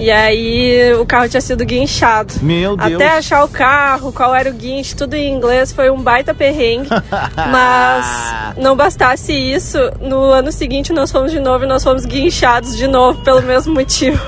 E 0.00 0.10
aí 0.10 0.94
o 0.94 1.04
carro 1.04 1.28
tinha 1.28 1.42
sido 1.42 1.62
guinchado. 1.62 2.32
Meu 2.40 2.74
Deus. 2.74 2.94
Até 2.94 3.18
achar 3.18 3.44
o 3.44 3.48
carro, 3.48 4.10
qual 4.12 4.34
era 4.34 4.48
o 4.48 4.52
guincho, 4.52 4.96
tudo 4.96 5.14
em 5.14 5.30
inglês, 5.30 5.72
foi 5.72 5.90
um 5.90 6.00
baita 6.00 6.32
perrengue. 6.32 6.88
Mas 7.36 8.56
não 8.56 8.74
bastasse 8.74 9.30
isso, 9.32 9.78
no 10.00 10.30
ano 10.30 10.50
seguinte 10.50 10.90
nós 10.90 11.12
fomos 11.12 11.30
de 11.30 11.38
novo 11.38 11.64
e 11.64 11.68
nós 11.68 11.84
fomos 11.84 12.06
guinchados 12.06 12.76
de 12.76 12.88
novo 12.88 13.20
pelo 13.22 13.42
mesmo 13.42 13.74
motivo. 13.74 14.18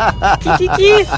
Kikiki. 0.40 1.08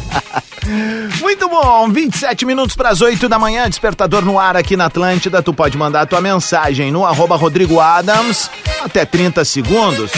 Muito 1.21 1.49
bom, 1.49 1.91
27 1.91 2.47
minutos 2.47 2.77
para 2.77 2.91
as 2.91 3.01
8 3.01 3.29
da 3.29 3.39
manhã, 3.39 3.69
despertador 3.69 4.25
no 4.25 4.39
ar 4.39 4.57
aqui 4.57 4.77
na 4.77 4.87
Atlântida. 4.87 5.43
Tu 5.43 5.53
pode 5.53 5.77
mandar 5.77 6.03
a 6.03 6.07
tua 6.07 6.21
mensagem 6.21 6.93
no 6.93 7.05
arroba 7.05 7.35
Rodrigo 7.35 7.81
Adams, 7.81 8.49
até 8.81 9.05
30 9.05 9.45
segundos. 9.45 10.13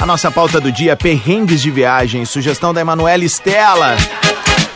A 0.00 0.06
nossa 0.06 0.30
pauta 0.30 0.60
do 0.60 0.70
dia, 0.70 0.96
perrengues 0.96 1.60
de 1.60 1.70
viagem, 1.70 2.24
sugestão 2.24 2.72
da 2.72 2.80
Emanuela 2.80 3.24
Estela. 3.24 3.96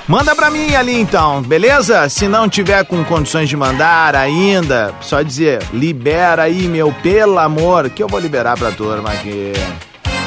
Manda 0.09 0.35
pra 0.35 0.50
mim 0.50 0.75
ali 0.75 1.00
então, 1.00 1.41
beleza? 1.43 2.09
Se 2.09 2.26
não 2.26 2.49
tiver 2.49 2.85
com 2.85 3.05
condições 3.05 3.49
de 3.49 3.57
mandar 3.57 4.17
ainda, 4.17 4.93
só 5.00 5.23
dizer, 5.23 5.62
libera 5.73 6.43
aí, 6.43 6.67
meu, 6.67 6.93
pelo 7.02 7.38
amor, 7.38 7.88
que 7.88 8.02
eu 8.02 8.09
vou 8.09 8.19
liberar 8.19 8.59
pra 8.59 8.73
turma 8.73 9.11
aqui. 9.11 9.52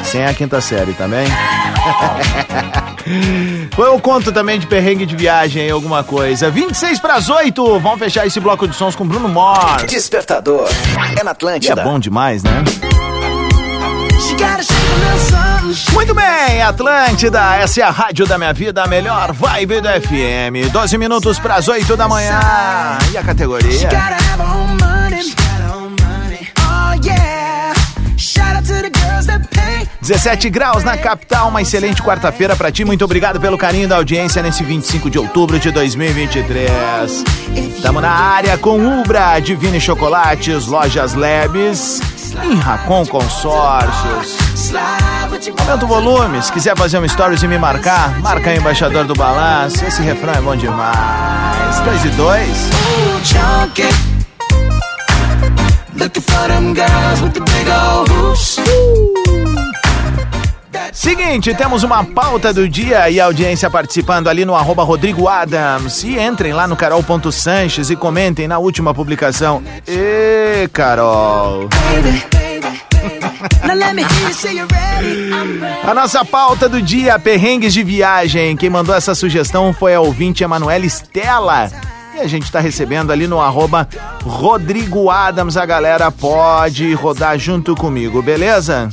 Sem 0.02 0.24
a 0.24 0.32
quinta 0.32 0.60
série 0.60 0.92
também. 0.94 1.26
Eu 3.78 4.00
conto 4.00 4.32
também 4.32 4.58
de 4.58 4.66
perrengue 4.66 5.06
de 5.06 5.14
viagem 5.14 5.70
alguma 5.70 6.02
coisa. 6.02 6.50
26 6.50 6.98
para 6.98 7.14
as 7.14 7.28
8. 7.28 7.78
Vamos 7.78 7.98
fechar 8.00 8.26
esse 8.26 8.40
bloco 8.40 8.66
de 8.66 8.74
sons 8.74 8.96
com 8.96 9.06
Bruno 9.06 9.28
Mars. 9.28 9.84
Despertador. 9.84 10.68
É 11.16 11.22
na 11.22 11.26
E 11.26 11.28
é 11.28 11.30
Atlântida. 11.30 11.82
bom 11.84 12.00
demais, 12.00 12.42
né? 12.42 12.64
Muito 15.92 16.14
bem, 16.14 16.62
Atlântida, 16.62 17.56
essa 17.56 17.80
é 17.80 17.82
a 17.82 17.90
rádio 17.90 18.26
da 18.26 18.38
minha 18.38 18.52
vida, 18.52 18.82
a 18.82 18.86
melhor 18.86 19.32
vibe 19.32 19.80
do 19.80 19.88
FM. 19.88 20.70
12 20.72 20.96
minutos 20.98 21.38
para 21.38 21.56
as 21.56 21.68
8 21.68 21.96
da 21.96 22.08
manhã. 22.08 22.38
E 23.12 23.16
a 23.18 23.22
categoria? 23.22 23.88
17 30.06 30.48
graus 30.50 30.84
na 30.84 30.96
capital, 30.96 31.48
uma 31.48 31.60
excelente 31.60 32.00
quarta-feira 32.00 32.54
pra 32.54 32.70
ti. 32.70 32.84
Muito 32.84 33.04
obrigado 33.04 33.40
pelo 33.40 33.58
carinho 33.58 33.88
da 33.88 33.96
audiência 33.96 34.40
nesse 34.40 34.62
25 34.62 35.10
de 35.10 35.18
outubro 35.18 35.58
de 35.58 35.72
2023. 35.72 37.24
Estamos 37.74 38.00
na 38.00 38.12
área 38.12 38.56
com 38.56 38.78
Ubra, 39.00 39.40
Divine 39.40 39.80
Chocolates, 39.80 40.66
Lojas 40.66 41.14
Labs, 41.14 42.00
em 42.44 42.54
Racon 42.54 43.04
Consórcios. 43.04 44.36
Aumenta 45.58 45.84
o 45.84 45.88
volume, 45.88 46.40
se 46.40 46.52
quiser 46.52 46.76
fazer 46.76 47.00
um 47.00 47.08
stories 47.08 47.42
e 47.42 47.48
me 47.48 47.58
marcar, 47.58 48.20
marca 48.20 48.50
aí, 48.50 48.58
embaixador 48.58 49.06
do 49.06 49.14
balanço. 49.14 49.84
Esse 49.84 50.02
refrão 50.02 50.34
é 50.34 50.40
bom 50.40 50.54
demais. 50.54 51.80
Dois 51.80 52.04
e 52.04 52.08
dois. 52.10 52.48
Seguinte, 60.96 61.54
temos 61.54 61.82
uma 61.82 62.02
pauta 62.02 62.54
do 62.54 62.66
dia 62.66 63.10
e 63.10 63.20
a 63.20 63.26
audiência 63.26 63.68
participando 63.68 64.28
ali 64.28 64.46
no 64.46 64.54
arroba 64.54 64.82
Rodrigo 64.82 65.28
Adams. 65.28 66.02
E 66.02 66.18
entrem 66.18 66.54
lá 66.54 66.66
no 66.66 66.74
carol.sanches 66.74 67.90
e 67.90 67.96
comentem 67.96 68.48
na 68.48 68.58
última 68.58 68.94
publicação. 68.94 69.62
Ê, 69.86 70.66
Carol! 70.72 71.68
A 75.84 75.94
nossa 75.94 76.24
pauta 76.24 76.66
do 76.66 76.80
dia, 76.80 77.18
perrengues 77.18 77.74
de 77.74 77.84
viagem. 77.84 78.56
Quem 78.56 78.70
mandou 78.70 78.94
essa 78.94 79.14
sugestão 79.14 79.74
foi 79.74 79.94
a 79.94 80.00
ouvinte 80.00 80.42
Emanuela 80.42 80.86
Estela. 80.86 81.70
E 82.16 82.18
a 82.18 82.26
gente 82.26 82.50
tá 82.50 82.60
recebendo 82.60 83.12
ali 83.12 83.26
no 83.26 83.42
arroba 83.42 83.86
Rodrigo 84.22 85.10
Adams. 85.10 85.58
A 85.58 85.66
galera 85.66 86.10
pode 86.10 86.94
rodar 86.94 87.38
junto 87.38 87.74
comigo, 87.74 88.22
beleza? 88.22 88.88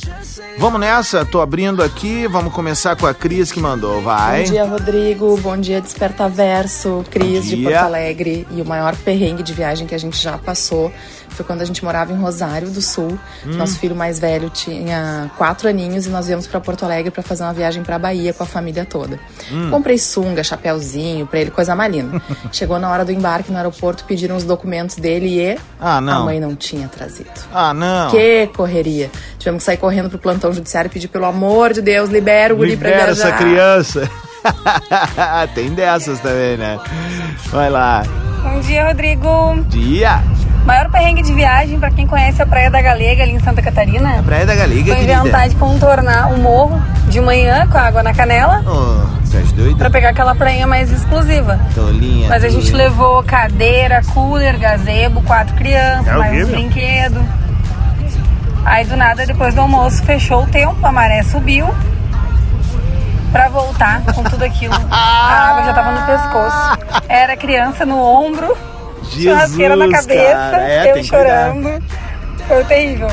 Vamos 0.57 0.77
nessa, 0.77 1.23
tô 1.23 1.39
abrindo 1.39 1.81
aqui, 1.81 2.27
vamos 2.27 2.53
começar 2.53 2.97
com 2.97 3.07
a 3.07 3.13
Cris 3.13 3.49
que 3.49 3.61
mandou, 3.61 4.01
vai. 4.01 4.43
Bom 4.43 4.51
dia, 4.51 4.65
Rodrigo. 4.65 5.37
Bom 5.37 5.55
dia, 5.55 5.79
Desperta 5.79 6.27
Verso, 6.27 7.05
Cris 7.09 7.45
de 7.45 7.55
dia. 7.55 7.69
Porto 7.69 7.85
Alegre. 7.85 8.45
E 8.51 8.61
o 8.61 8.65
maior 8.65 8.93
perrengue 8.93 9.41
de 9.41 9.53
viagem 9.53 9.87
que 9.87 9.95
a 9.95 9.97
gente 9.97 10.21
já 10.21 10.37
passou 10.37 10.91
foi 11.33 11.45
quando 11.45 11.61
a 11.61 11.65
gente 11.65 11.83
morava 11.83 12.11
em 12.13 12.15
Rosário 12.15 12.69
do 12.69 12.81
Sul. 12.81 13.17
Hum. 13.45 13.51
Nosso 13.57 13.77
filho 13.79 13.95
mais 13.95 14.19
velho 14.19 14.49
tinha 14.49 15.29
quatro 15.37 15.67
aninhos 15.67 16.05
e 16.05 16.09
nós 16.09 16.27
viemos 16.27 16.47
para 16.47 16.59
Porto 16.59 16.85
Alegre 16.85 17.11
para 17.11 17.21
fazer 17.23 17.43
uma 17.43 17.53
viagem 17.53 17.83
para 17.83 17.97
Bahia 17.99 18.33
com 18.33 18.43
a 18.43 18.45
família 18.45 18.85
toda. 18.85 19.19
Hum. 19.51 19.69
Comprei 19.69 19.97
sunga, 19.97 20.43
chapéuzinho 20.43 21.25
pra 21.27 21.39
ele, 21.39 21.51
coisa 21.51 21.75
malina. 21.75 22.21
Chegou 22.51 22.79
na 22.79 22.89
hora 22.89 23.03
do 23.03 23.11
embarque 23.11 23.51
no 23.51 23.57
aeroporto, 23.57 24.03
pediram 24.05 24.35
os 24.35 24.43
documentos 24.43 24.95
dele 24.95 25.39
e 25.41 25.57
Ah, 25.79 25.99
não. 25.99 26.21
a 26.21 26.25
mãe 26.25 26.39
não 26.39 26.55
tinha 26.55 26.87
trazido. 26.87 27.29
Ah, 27.53 27.73
não. 27.73 28.09
Que 28.11 28.47
correria. 28.55 29.09
Tivemos 29.39 29.61
que 29.61 29.65
sair 29.65 29.77
correndo 29.77 30.09
pro 30.09 30.19
plantão 30.19 30.53
judiciário 30.53 30.87
e 30.87 30.91
pedir, 30.91 31.07
pelo 31.07 31.25
amor 31.25 31.73
de 31.73 31.81
Deus, 31.81 32.09
libera 32.09 32.53
o 32.53 32.57
guri 32.57 32.77
pra 32.77 32.89
Libera 32.89 33.13
viajar. 33.13 33.27
essa 33.29 33.37
criança. 33.37 34.09
Tem 35.55 35.69
dessas 35.73 36.19
também, 36.19 36.57
né? 36.57 36.79
Vai 37.45 37.69
lá. 37.69 38.03
Bom 38.43 38.59
dia, 38.61 38.87
Rodrigo. 38.87 39.27
Dia. 39.69 40.21
Maior 40.65 40.89
perrengue 40.89 41.22
de 41.22 41.34
viagem 41.34 41.77
pra 41.77 41.91
quem 41.91 42.08
conhece 42.08 42.41
a 42.41 42.46
Praia 42.46 42.72
da 42.72 42.82
Galega 42.82 43.24
ali 43.24 43.34
em 43.34 43.39
Santa 43.39 43.62
Catarina. 43.62 44.20
A 44.20 44.24
Praia 44.24 44.46
da 44.46 44.55
Galega, 44.55 44.86
Foi 44.86 44.96
querida. 44.96 45.13
inventar 45.20 45.50
de 45.50 45.55
contornar 45.55 46.32
o 46.32 46.38
morro 46.39 46.82
de 47.10 47.20
manhã 47.20 47.67
com 47.67 47.77
a 47.77 47.82
água 47.82 48.01
na 48.01 48.13
canela 48.13 48.63
Oh, 48.65 49.05
você 49.25 49.38
é 49.38 49.41
doido? 49.41 49.77
pra 49.77 49.89
pegar 49.89 50.10
aquela 50.10 50.34
prainha 50.34 50.65
mais 50.65 50.89
exclusiva. 50.89 51.60
Tolinha. 51.75 52.29
Mas 52.29 52.43
a 52.46 52.50
gente 52.50 52.72
levou 52.72 53.22
cadeira, 53.24 54.01
cooler, 54.13 54.58
gazebo, 54.58 55.22
quatro 55.24 55.53
crianças, 55.55 56.08
É 56.08 56.13
mais 56.15 56.32
horrível. 56.32 56.48
brinquedos. 56.55 57.24
Aí 58.65 58.86
do 58.86 58.96
nada, 58.96 59.25
depois 59.25 59.53
do 59.53 59.60
almoço, 59.60 60.01
fechou 60.03 60.43
o 60.43 60.48
tempo, 60.48 60.77
a 60.88 60.91
maré 60.93 61.24
subiu. 61.24 61.67
Pra 63.34 63.50
voltar 63.50 64.01
com 64.13 64.24
tudo 64.24 64.43
aquilo. 64.46 64.74
A 64.89 65.50
água 65.50 65.63
já 65.65 65.74
tava 65.74 65.91
no 65.91 66.05
pescoço. 66.05 66.77
Era 67.10 67.36
criança 67.36 67.84
no 67.86 68.00
ombro, 68.00 68.55
churrasqueira 69.03 69.75
na 69.75 69.86
Jesus, 69.86 70.01
cabeça, 70.05 70.33
cara. 70.33 70.63
É, 70.69 70.89
eu 70.89 70.93
tem 70.95 71.03
que 71.03 71.10
cuidar. 71.10 71.50
chorando. 71.53 71.83
Foi 72.48 72.63
terrível. 72.65 73.07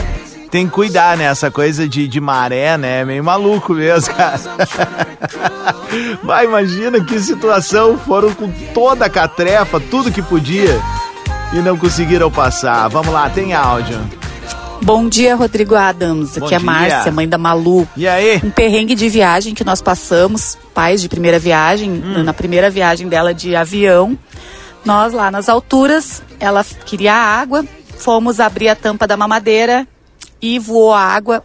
Tem 0.50 0.66
que 0.66 0.72
cuidar, 0.72 1.16
né? 1.16 1.24
Essa 1.26 1.48
coisa 1.50 1.88
de, 1.88 2.08
de 2.08 2.20
maré, 2.20 2.76
né? 2.76 3.00
É 3.00 3.04
meio 3.04 3.22
maluco 3.22 3.72
mesmo, 3.72 4.12
cara. 4.14 4.40
Vai, 6.24 6.44
imagina 6.44 7.00
que 7.04 7.18
situação. 7.20 7.96
Foram 7.98 8.32
com 8.34 8.50
toda 8.74 9.06
a 9.06 9.10
catrefa, 9.10 9.78
tudo 9.78 10.10
que 10.10 10.20
podia, 10.22 10.80
e 11.52 11.58
não 11.58 11.76
conseguiram 11.76 12.30
passar. 12.30 12.88
Vamos 12.88 13.12
lá, 13.12 13.28
tem 13.30 13.54
áudio. 13.54 13.98
Bom 14.82 15.08
dia, 15.08 15.36
Rodrigo 15.36 15.74
Adams. 15.74 16.36
Bom 16.38 16.46
Aqui 16.46 16.54
é 16.54 16.56
a. 16.56 16.60
Márcia, 16.60 17.12
mãe 17.12 17.28
da 17.28 17.36
Malu. 17.38 17.86
E 17.96 18.08
aí? 18.08 18.40
Um 18.42 18.50
perrengue 18.50 18.94
de 18.94 19.08
viagem 19.08 19.54
que 19.54 19.62
nós 19.62 19.80
passamos, 19.82 20.56
pais 20.74 21.00
de 21.02 21.08
primeira 21.08 21.38
viagem, 21.38 21.90
Hum. 21.92 22.22
na 22.24 22.32
primeira 22.32 22.70
viagem 22.70 23.06
dela 23.08 23.32
de 23.34 23.54
avião. 23.54 24.18
Nós 24.84 25.12
lá 25.12 25.30
nas 25.30 25.48
alturas, 25.48 26.22
ela 26.38 26.64
queria 26.64 27.14
água, 27.14 27.64
fomos 27.98 28.40
abrir 28.40 28.68
a 28.68 28.76
tampa 28.76 29.06
da 29.06 29.16
mamadeira 29.16 29.86
e 30.40 30.58
voou 30.58 30.92
a 30.92 31.00
água 31.00 31.44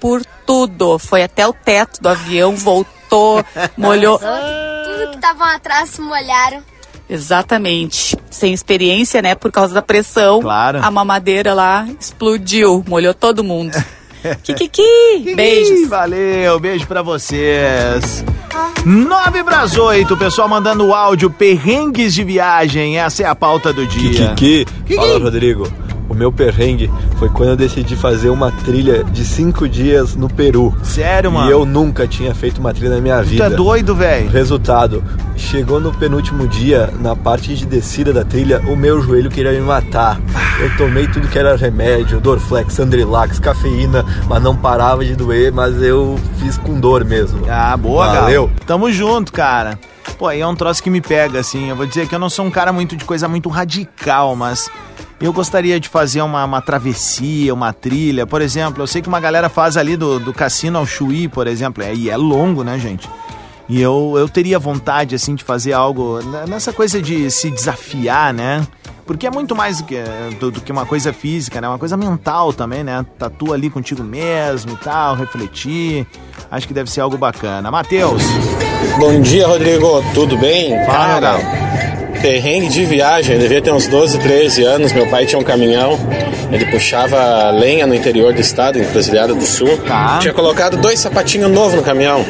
por 0.00 0.24
tudo. 0.46 0.98
Foi 0.98 1.22
até 1.22 1.46
o 1.46 1.52
teto 1.52 2.00
do 2.00 2.08
avião, 2.08 2.54
voltou, 2.54 3.44
molhou. 3.76 4.18
Tudo 4.18 5.10
que 5.10 5.16
estavam 5.16 5.46
atrás 5.46 5.90
se 5.90 6.00
molharam. 6.00 6.62
Exatamente. 7.08 8.16
Sem 8.30 8.52
experiência, 8.52 9.22
né? 9.22 9.34
Por 9.34 9.52
causa 9.52 9.74
da 9.74 9.82
pressão. 9.82 10.40
Claro. 10.40 10.80
A 10.82 10.90
mamadeira 10.90 11.54
lá 11.54 11.86
explodiu, 12.00 12.84
molhou 12.86 13.14
todo 13.14 13.44
mundo. 13.44 13.76
Kikiki! 14.34 15.34
Beijos. 15.34 15.88
Valeu, 15.88 16.58
beijo 16.58 16.86
pra 16.86 17.02
vocês. 17.02 18.24
9 18.84 19.44
pras 19.44 19.76
8, 19.76 20.14
o 20.14 20.16
pessoal 20.16 20.48
mandando 20.48 20.86
o 20.86 20.94
áudio, 20.94 21.28
perrengues 21.30 22.14
de 22.14 22.22
viagem, 22.22 22.98
essa 22.98 23.22
é 23.22 23.26
a 23.26 23.34
pauta 23.34 23.72
do 23.72 23.86
dia. 23.86 24.34
Kiki, 24.36 24.66
fala 24.94 25.18
Rodrigo. 25.18 25.70
Meu 26.16 26.32
perrengue 26.32 26.90
foi 27.18 27.28
quando 27.28 27.50
eu 27.50 27.56
decidi 27.56 27.94
fazer 27.94 28.30
uma 28.30 28.50
trilha 28.50 29.04
de 29.04 29.24
cinco 29.24 29.68
dias 29.68 30.16
no 30.16 30.28
Peru. 30.28 30.74
Sério, 30.82 31.30
mano? 31.30 31.48
E 31.48 31.52
eu 31.52 31.64
nunca 31.66 32.06
tinha 32.08 32.34
feito 32.34 32.58
uma 32.58 32.72
trilha 32.72 32.94
na 32.96 33.00
minha 33.00 33.18
Tu 33.22 33.28
vida. 33.28 33.44
é 33.46 33.50
doido, 33.50 33.94
velho? 33.94 34.28
Resultado, 34.30 35.04
chegou 35.36 35.78
no 35.78 35.92
penúltimo 35.92 36.48
dia, 36.48 36.90
na 37.00 37.14
parte 37.14 37.54
de 37.54 37.66
descida 37.66 38.12
da 38.12 38.24
trilha, 38.24 38.60
o 38.66 38.74
meu 38.74 39.00
joelho 39.02 39.30
queria 39.30 39.52
me 39.52 39.60
matar. 39.60 40.18
Eu 40.58 40.74
tomei 40.78 41.06
tudo 41.06 41.28
que 41.28 41.38
era 41.38 41.54
remédio, 41.54 42.18
Dorflex, 42.18 42.80
Andrilax, 42.80 43.38
cafeína, 43.38 44.04
mas 44.26 44.42
não 44.42 44.56
parava 44.56 45.04
de 45.04 45.14
doer, 45.14 45.52
mas 45.52 45.80
eu 45.82 46.18
fiz 46.38 46.56
com 46.56 46.80
dor 46.80 47.04
mesmo. 47.04 47.40
Ah, 47.48 47.76
boa, 47.76 48.06
Valeu. 48.06 48.46
Gal. 48.46 48.56
Tamo 48.66 48.90
junto, 48.90 49.30
cara. 49.32 49.78
Pô, 50.18 50.28
aí 50.28 50.40
é 50.40 50.46
um 50.46 50.54
troço 50.54 50.82
que 50.82 50.88
me 50.88 51.02
pega, 51.02 51.40
assim. 51.40 51.68
Eu 51.68 51.76
vou 51.76 51.84
dizer 51.86 52.08
que 52.08 52.14
eu 52.14 52.18
não 52.18 52.30
sou 52.30 52.46
um 52.46 52.50
cara 52.50 52.72
muito 52.72 52.96
de 52.96 53.04
coisa 53.04 53.28
muito 53.28 53.50
radical, 53.50 54.34
mas 54.34 54.70
eu 55.20 55.32
gostaria 55.32 55.80
de 55.80 55.88
fazer 55.88 56.20
uma, 56.22 56.44
uma 56.44 56.60
travessia, 56.60 57.52
uma 57.54 57.72
trilha. 57.72 58.26
Por 58.26 58.42
exemplo, 58.42 58.82
eu 58.82 58.86
sei 58.86 59.00
que 59.00 59.08
uma 59.08 59.20
galera 59.20 59.48
faz 59.48 59.76
ali 59.76 59.96
do, 59.96 60.18
do 60.18 60.32
cassino 60.32 60.78
ao 60.78 60.86
Chuí, 60.86 61.26
por 61.28 61.46
exemplo. 61.46 61.82
É, 61.82 61.94
e 61.94 62.10
é 62.10 62.16
longo, 62.16 62.62
né, 62.62 62.78
gente? 62.78 63.08
E 63.68 63.80
eu, 63.80 64.14
eu 64.16 64.28
teria 64.28 64.58
vontade, 64.58 65.14
assim, 65.14 65.34
de 65.34 65.42
fazer 65.42 65.72
algo 65.72 66.20
nessa 66.46 66.72
coisa 66.72 67.02
de 67.02 67.30
se 67.30 67.50
desafiar, 67.50 68.32
né? 68.32 68.64
Porque 69.04 69.26
é 69.26 69.30
muito 69.30 69.54
mais 69.54 69.78
do 69.78 69.84
que, 69.84 69.96
do, 70.38 70.50
do 70.50 70.60
que 70.60 70.70
uma 70.70 70.84
coisa 70.84 71.12
física, 71.12 71.60
né? 71.60 71.68
Uma 71.68 71.78
coisa 71.78 71.96
mental 71.96 72.52
também, 72.52 72.84
né? 72.84 73.04
Tatua 73.18 73.54
ali 73.54 73.70
contigo 73.70 74.02
mesmo 74.02 74.72
e 74.72 74.76
tal, 74.76 75.14
refletir. 75.14 76.06
Acho 76.50 76.66
que 76.66 76.74
deve 76.74 76.90
ser 76.90 77.00
algo 77.00 77.16
bacana. 77.16 77.70
Matheus. 77.70 78.22
Bom 78.98 79.20
dia, 79.20 79.46
Rodrigo. 79.46 80.02
Tudo 80.12 80.36
bem? 80.36 80.70
Fala, 80.86 81.20
Cara, 81.20 81.95
perrengue 82.26 82.68
de 82.68 82.84
viagem. 82.84 83.36
Eu 83.36 83.40
devia 83.40 83.62
ter 83.62 83.72
uns 83.72 83.86
12, 83.86 84.18
13 84.18 84.64
anos. 84.64 84.92
Meu 84.92 85.06
pai 85.06 85.26
tinha 85.26 85.38
um 85.38 85.44
caminhão. 85.44 85.96
Ele 86.50 86.64
puxava 86.66 87.50
lenha 87.50 87.86
no 87.86 87.94
interior 87.94 88.32
do 88.32 88.40
estado, 88.40 88.80
em 88.80 88.84
Cruzilhada 88.84 89.32
do 89.32 89.46
Sul. 89.46 89.78
Tinha 90.20 90.34
colocado 90.34 90.76
dois 90.76 90.98
sapatinhos 90.98 91.48
novos 91.48 91.74
no 91.74 91.82
caminhão. 91.82 92.24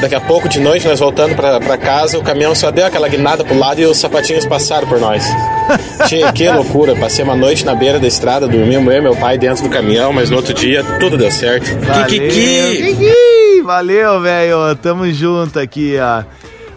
Daqui 0.00 0.16
a 0.16 0.20
pouco, 0.20 0.48
de 0.48 0.58
noite, 0.58 0.88
nós 0.88 0.98
voltando 0.98 1.36
pra, 1.36 1.60
pra 1.60 1.78
casa, 1.78 2.18
o 2.18 2.22
caminhão 2.22 2.52
só 2.56 2.72
deu 2.72 2.84
aquela 2.84 3.08
guinada 3.08 3.44
pro 3.44 3.56
lado 3.56 3.80
e 3.80 3.86
os 3.86 3.96
sapatinhos 3.98 4.44
passaram 4.44 4.88
por 4.88 4.98
nós. 4.98 5.24
Tinha 6.08 6.32
que 6.32 6.48
loucura. 6.48 6.96
Passei 6.96 7.24
uma 7.24 7.36
noite 7.36 7.64
na 7.64 7.76
beira 7.76 8.00
da 8.00 8.08
estrada, 8.08 8.48
dormimos 8.48 8.92
eu 8.92 8.98
e 8.98 9.00
meu 9.00 9.14
pai 9.14 9.38
dentro 9.38 9.62
do 9.62 9.70
caminhão, 9.70 10.12
mas 10.12 10.30
no 10.30 10.36
outro 10.36 10.52
dia 10.52 10.82
tudo 10.98 11.16
deu 11.16 11.30
certo. 11.30 11.70
Kikiki! 12.08 12.96
Kiki! 12.96 13.62
Valeu, 13.62 14.20
velho. 14.20 14.74
Tamo 14.82 15.08
junto 15.12 15.60
aqui, 15.60 15.96
ó. 16.00 16.24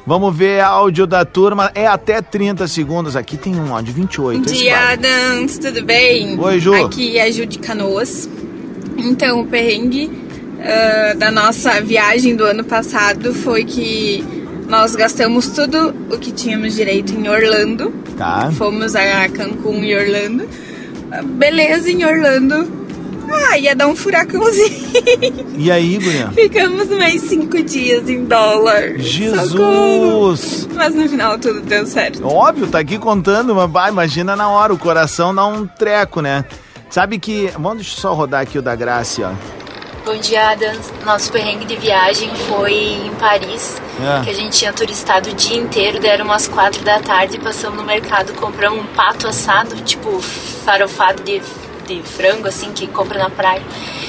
Vamos 0.06 0.36
ver 0.36 0.62
áudio 0.62 1.08
da 1.08 1.26
turma. 1.26 1.72
É 1.74 1.88
até 1.88 2.22
30 2.22 2.68
segundos. 2.68 3.16
Aqui 3.16 3.38
tem 3.38 3.56
um 3.56 3.74
áudio 3.74 3.94
28. 3.94 4.40
Bom 4.40 4.46
dia. 4.46 4.92
Adams, 4.92 5.58
tudo 5.58 5.84
bem? 5.84 6.40
Oi, 6.40 6.60
Ju. 6.60 6.74
Aqui 6.76 7.18
é 7.18 7.24
a 7.24 7.32
Ju 7.32 7.46
de 7.46 7.58
Canoas. 7.58 8.30
Então, 8.98 9.42
o 9.42 9.48
perrengue 9.48 10.12
ah, 10.62 11.14
da 11.16 11.32
nossa 11.32 11.82
viagem 11.82 12.36
do 12.36 12.44
ano 12.44 12.64
passado 12.64 13.34
foi 13.34 13.66
que 13.66 14.24
nós 14.68 14.96
gastamos 14.96 15.48
tudo 15.48 15.94
o 16.12 16.18
que 16.20 16.32
tínhamos 16.32 16.76
direito 16.76 17.14
em 17.14 17.28
Orlando. 17.28 17.92
Tá. 18.16 18.52
Fomos 18.52 18.96
a 18.96 19.28
Cancún 19.30 19.84
e 19.84 19.96
Orlando. 19.96 20.48
Ah, 21.12 21.24
Beleza, 21.24 21.90
em 21.90 22.06
Orlando. 22.06 22.85
Ah, 23.32 23.58
ia 23.58 23.76
dar 23.76 23.88
um 23.88 23.96
furacãozinho. 23.96 24.86
E 25.58 25.72
aí, 25.72 25.98
Guria? 25.98 26.30
Ficamos 26.32 26.88
mais 26.90 27.22
cinco 27.22 27.62
dias 27.64 28.10
em 28.10 28.26
dólar. 28.26 29.00
Socorro. 29.00 30.36
Jesus! 30.36 30.68
Mas 30.74 30.94
no 30.96 31.08
final 31.08 31.38
tudo 31.40 31.62
deu 31.62 31.86
certo. 31.86 32.26
Óbvio, 32.26 32.68
tá 32.68 32.80
aqui 32.80 32.98
contando, 32.98 33.56
mas 33.56 33.70
vai, 33.72 33.90
imagina 33.90 34.36
na 34.36 34.50
hora, 34.50 34.74
o 34.74 34.78
coração 34.78 35.34
dá 35.34 35.46
um 35.46 35.66
treco, 35.66 36.22
né? 36.22 36.46
Sabe 36.90 37.18
que. 37.20 37.48
Vamos 37.54 37.78
deixa 37.78 37.98
eu 37.98 38.02
só 38.02 38.14
rodar 38.14 38.42
aqui 38.42 38.58
o 38.58 38.62
da 38.62 38.76
Graça, 38.76 39.32
ó. 39.34 39.56
Bom 40.06 40.18
dia, 40.18 40.52
Adams. 40.52 40.94
Nosso 41.04 41.32
perrengue 41.32 41.66
de 41.66 41.76
viagem 41.78 42.30
foi 42.48 42.74
em 42.74 43.10
Paris, 43.20 43.82
É. 44.00 44.24
que 44.24 44.30
a 44.30 44.34
gente 44.34 44.56
tinha 44.56 44.72
turistado 44.72 45.32
o 45.32 45.34
dia 45.34 45.58
inteiro, 45.58 46.00
deram 46.00 46.26
umas 46.26 46.48
quatro 46.48 46.84
da 46.84 47.00
tarde, 47.00 47.40
passamos 47.40 47.78
no 47.80 47.84
mercado, 47.84 48.32
compramos 48.34 48.82
um 48.82 48.86
pato 48.96 49.28
assado, 49.28 49.76
tipo 49.78 50.22
farofado 50.64 51.24
de, 51.24 51.42
de 51.86 52.02
frango, 52.02 52.48
assim, 52.48 52.72
que 52.72 52.88
compra 52.88 53.20
na 53.20 53.30
praia. 53.30 53.62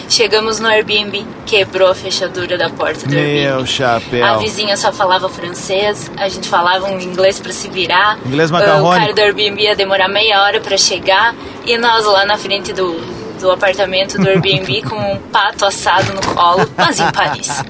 Chegamos 0.08 0.58
no 0.60 0.68
Airbnb, 0.68 1.26
quebrou 1.44 1.88
a 1.90 1.94
fechadura 1.94 2.56
da 2.56 2.70
porta 2.70 3.06
do 3.08 3.14
Airbnb. 3.14 3.40
Meu 3.56 3.66
chapéu. 3.66 4.24
A 4.24 4.36
vizinha 4.38 4.76
só 4.76 4.92
falava 4.92 5.28
francês, 5.28 6.10
a 6.16 6.28
gente 6.28 6.48
falava 6.48 6.86
um 6.86 7.00
inglês 7.00 7.38
pra 7.40 7.52
se 7.52 7.68
virar. 7.68 8.18
Inglês 8.24 8.50
Ah, 8.52 8.54
O 8.56 8.58
macarrônico. 8.58 9.00
cara 9.00 9.12
do 9.14 9.20
Airbnb 9.20 9.62
ia 9.62 9.74
demorar 9.76 10.08
meia 10.08 10.42
hora 10.42 10.60
pra 10.60 10.76
chegar 10.76 11.34
e 11.64 11.76
nós 11.76 12.04
lá 12.06 12.24
na 12.24 12.38
frente 12.38 12.72
do, 12.72 12.92
do 13.40 13.50
apartamento 13.50 14.16
do 14.18 14.28
Airbnb 14.28 14.82
com 14.88 14.96
um 14.96 15.18
pato 15.32 15.64
assado 15.66 16.12
no 16.14 16.22
colo, 16.34 16.68
mas 16.76 17.00
em 17.00 17.10
Paris. 17.10 17.48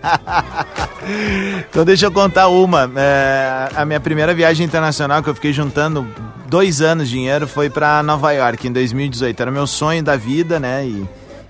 Então 1.71 1.85
deixa 1.85 2.07
eu 2.07 2.11
contar 2.11 2.49
uma. 2.49 2.91
É, 2.97 3.69
a 3.77 3.85
minha 3.85 4.01
primeira 4.01 4.35
viagem 4.35 4.67
internacional 4.67 5.23
que 5.23 5.31
eu 5.31 5.35
fiquei 5.37 5.53
juntando 5.53 6.07
dois 6.49 6.81
anos 6.81 7.09
de 7.09 7.15
dinheiro 7.15 7.47
foi 7.47 7.69
para 7.69 8.03
Nova 8.03 8.33
York 8.33 8.67
em 8.67 8.73
2018. 8.73 9.41
Era 9.41 9.51
meu 9.51 9.67
sonho 9.67 10.03
da 10.03 10.17
vida, 10.17 10.59
né? 10.59 10.87
E, 10.87 11.07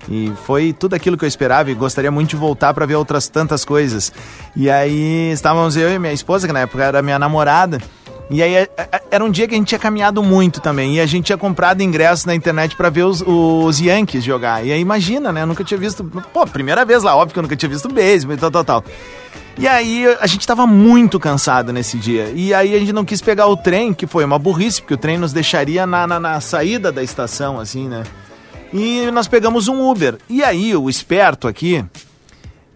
e 0.09 0.33
foi 0.45 0.73
tudo 0.73 0.95
aquilo 0.95 1.17
que 1.17 1.25
eu 1.25 1.27
esperava 1.27 1.69
e 1.71 1.73
gostaria 1.73 2.11
muito 2.11 2.31
de 2.31 2.35
voltar 2.35 2.73
para 2.73 2.85
ver 2.85 2.95
outras 2.95 3.27
tantas 3.27 3.63
coisas. 3.63 4.11
E 4.55 4.69
aí 4.69 5.31
estávamos 5.31 5.75
eu 5.77 5.89
e 5.89 5.99
minha 5.99 6.13
esposa, 6.13 6.47
que 6.47 6.53
na 6.53 6.61
época 6.61 6.83
era 6.83 7.01
minha 7.01 7.19
namorada. 7.19 7.79
E 8.29 8.43
aí 8.43 8.67
era 9.09 9.23
um 9.23 9.31
dia 9.31 9.47
que 9.47 9.55
a 9.55 9.57
gente 9.57 9.67
tinha 9.67 9.79
caminhado 9.79 10.21
muito 10.21 10.59
também. 10.59 10.95
E 10.95 10.99
a 10.99 11.05
gente 11.05 11.25
tinha 11.25 11.37
comprado 11.37 11.81
ingressos 11.81 12.25
na 12.25 12.35
internet 12.35 12.75
para 12.75 12.89
ver 12.89 13.03
os, 13.03 13.23
os 13.25 13.79
Yankees 13.79 14.23
jogar. 14.23 14.65
E 14.65 14.71
aí 14.71 14.81
imagina, 14.81 15.31
né? 15.31 15.43
Eu 15.43 15.47
nunca 15.47 15.63
tinha 15.63 15.77
visto. 15.77 16.03
Pô, 16.33 16.45
primeira 16.45 16.83
vez 16.83 17.03
lá, 17.03 17.15
óbvio 17.15 17.33
que 17.33 17.39
eu 17.39 17.43
nunca 17.43 17.55
tinha 17.55 17.69
visto 17.69 17.87
beisebol 17.87 18.35
e 18.35 18.37
tal, 18.37 18.51
tal, 18.51 18.63
tal. 18.63 18.83
E 19.57 19.67
aí 19.67 20.05
a 20.19 20.27
gente 20.27 20.45
tava 20.45 20.67
muito 20.67 21.19
cansado 21.19 21.73
nesse 21.73 21.97
dia. 21.97 22.31
E 22.35 22.53
aí 22.53 22.75
a 22.75 22.79
gente 22.79 22.93
não 22.93 23.03
quis 23.03 23.21
pegar 23.21 23.47
o 23.47 23.57
trem, 23.57 23.91
que 23.91 24.05
foi 24.05 24.23
uma 24.23 24.37
burrice, 24.37 24.81
porque 24.81 24.93
o 24.93 24.97
trem 24.97 25.17
nos 25.17 25.33
deixaria 25.33 25.87
na, 25.87 26.05
na, 26.05 26.19
na 26.19 26.41
saída 26.41 26.91
da 26.91 27.01
estação, 27.01 27.59
assim, 27.59 27.87
né? 27.87 28.03
E 28.71 29.09
nós 29.11 29.27
pegamos 29.27 29.67
um 29.67 29.89
Uber. 29.89 30.17
E 30.29 30.43
aí 30.43 30.75
o 30.75 30.87
esperto 30.87 31.47
aqui 31.47 31.83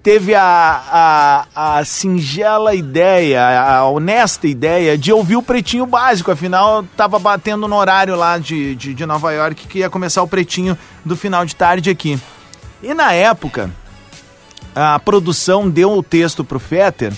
teve 0.01 0.33
a, 0.33 1.45
a, 1.53 1.77
a 1.77 1.85
singela 1.85 2.73
ideia, 2.73 3.43
a 3.77 3.85
honesta 3.85 4.47
ideia 4.47 4.97
de 4.97 5.13
ouvir 5.13 5.35
o 5.35 5.43
Pretinho 5.43 5.85
Básico. 5.85 6.31
Afinal, 6.31 6.83
tava 6.97 7.19
batendo 7.19 7.67
no 7.67 7.75
horário 7.75 8.15
lá 8.15 8.39
de, 8.39 8.75
de, 8.75 8.95
de 8.95 9.05
Nova 9.05 9.31
York 9.31 9.67
que 9.67 9.79
ia 9.79 9.89
começar 9.89 10.23
o 10.23 10.27
Pretinho 10.27 10.75
do 11.05 11.15
final 11.15 11.45
de 11.45 11.55
tarde 11.55 11.91
aqui. 11.91 12.19
E 12.81 12.93
na 12.95 13.13
época 13.13 13.69
a 14.75 14.99
produção 14.99 15.69
deu 15.69 15.91
o 15.97 16.03
texto 16.03 16.43
pro 16.43 16.59
Fetter 16.59 17.13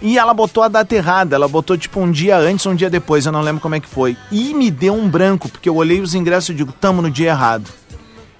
e 0.00 0.18
ela 0.18 0.34
botou 0.34 0.62
a 0.62 0.68
data 0.68 0.94
errada. 0.94 1.34
Ela 1.34 1.48
botou 1.48 1.76
tipo 1.76 2.00
um 2.00 2.10
dia 2.10 2.36
antes 2.36 2.66
um 2.66 2.74
dia 2.74 2.90
depois, 2.90 3.26
eu 3.26 3.32
não 3.32 3.40
lembro 3.40 3.60
como 3.60 3.74
é 3.74 3.80
que 3.80 3.88
foi. 3.88 4.16
E 4.30 4.52
me 4.54 4.70
deu 4.70 4.94
um 4.94 5.08
branco, 5.08 5.48
porque 5.48 5.68
eu 5.68 5.76
olhei 5.76 6.00
os 6.00 6.14
ingressos 6.14 6.50
e 6.50 6.54
digo, 6.54 6.72
tamo 6.72 7.00
no 7.00 7.10
dia 7.10 7.30
errado. 7.30 7.70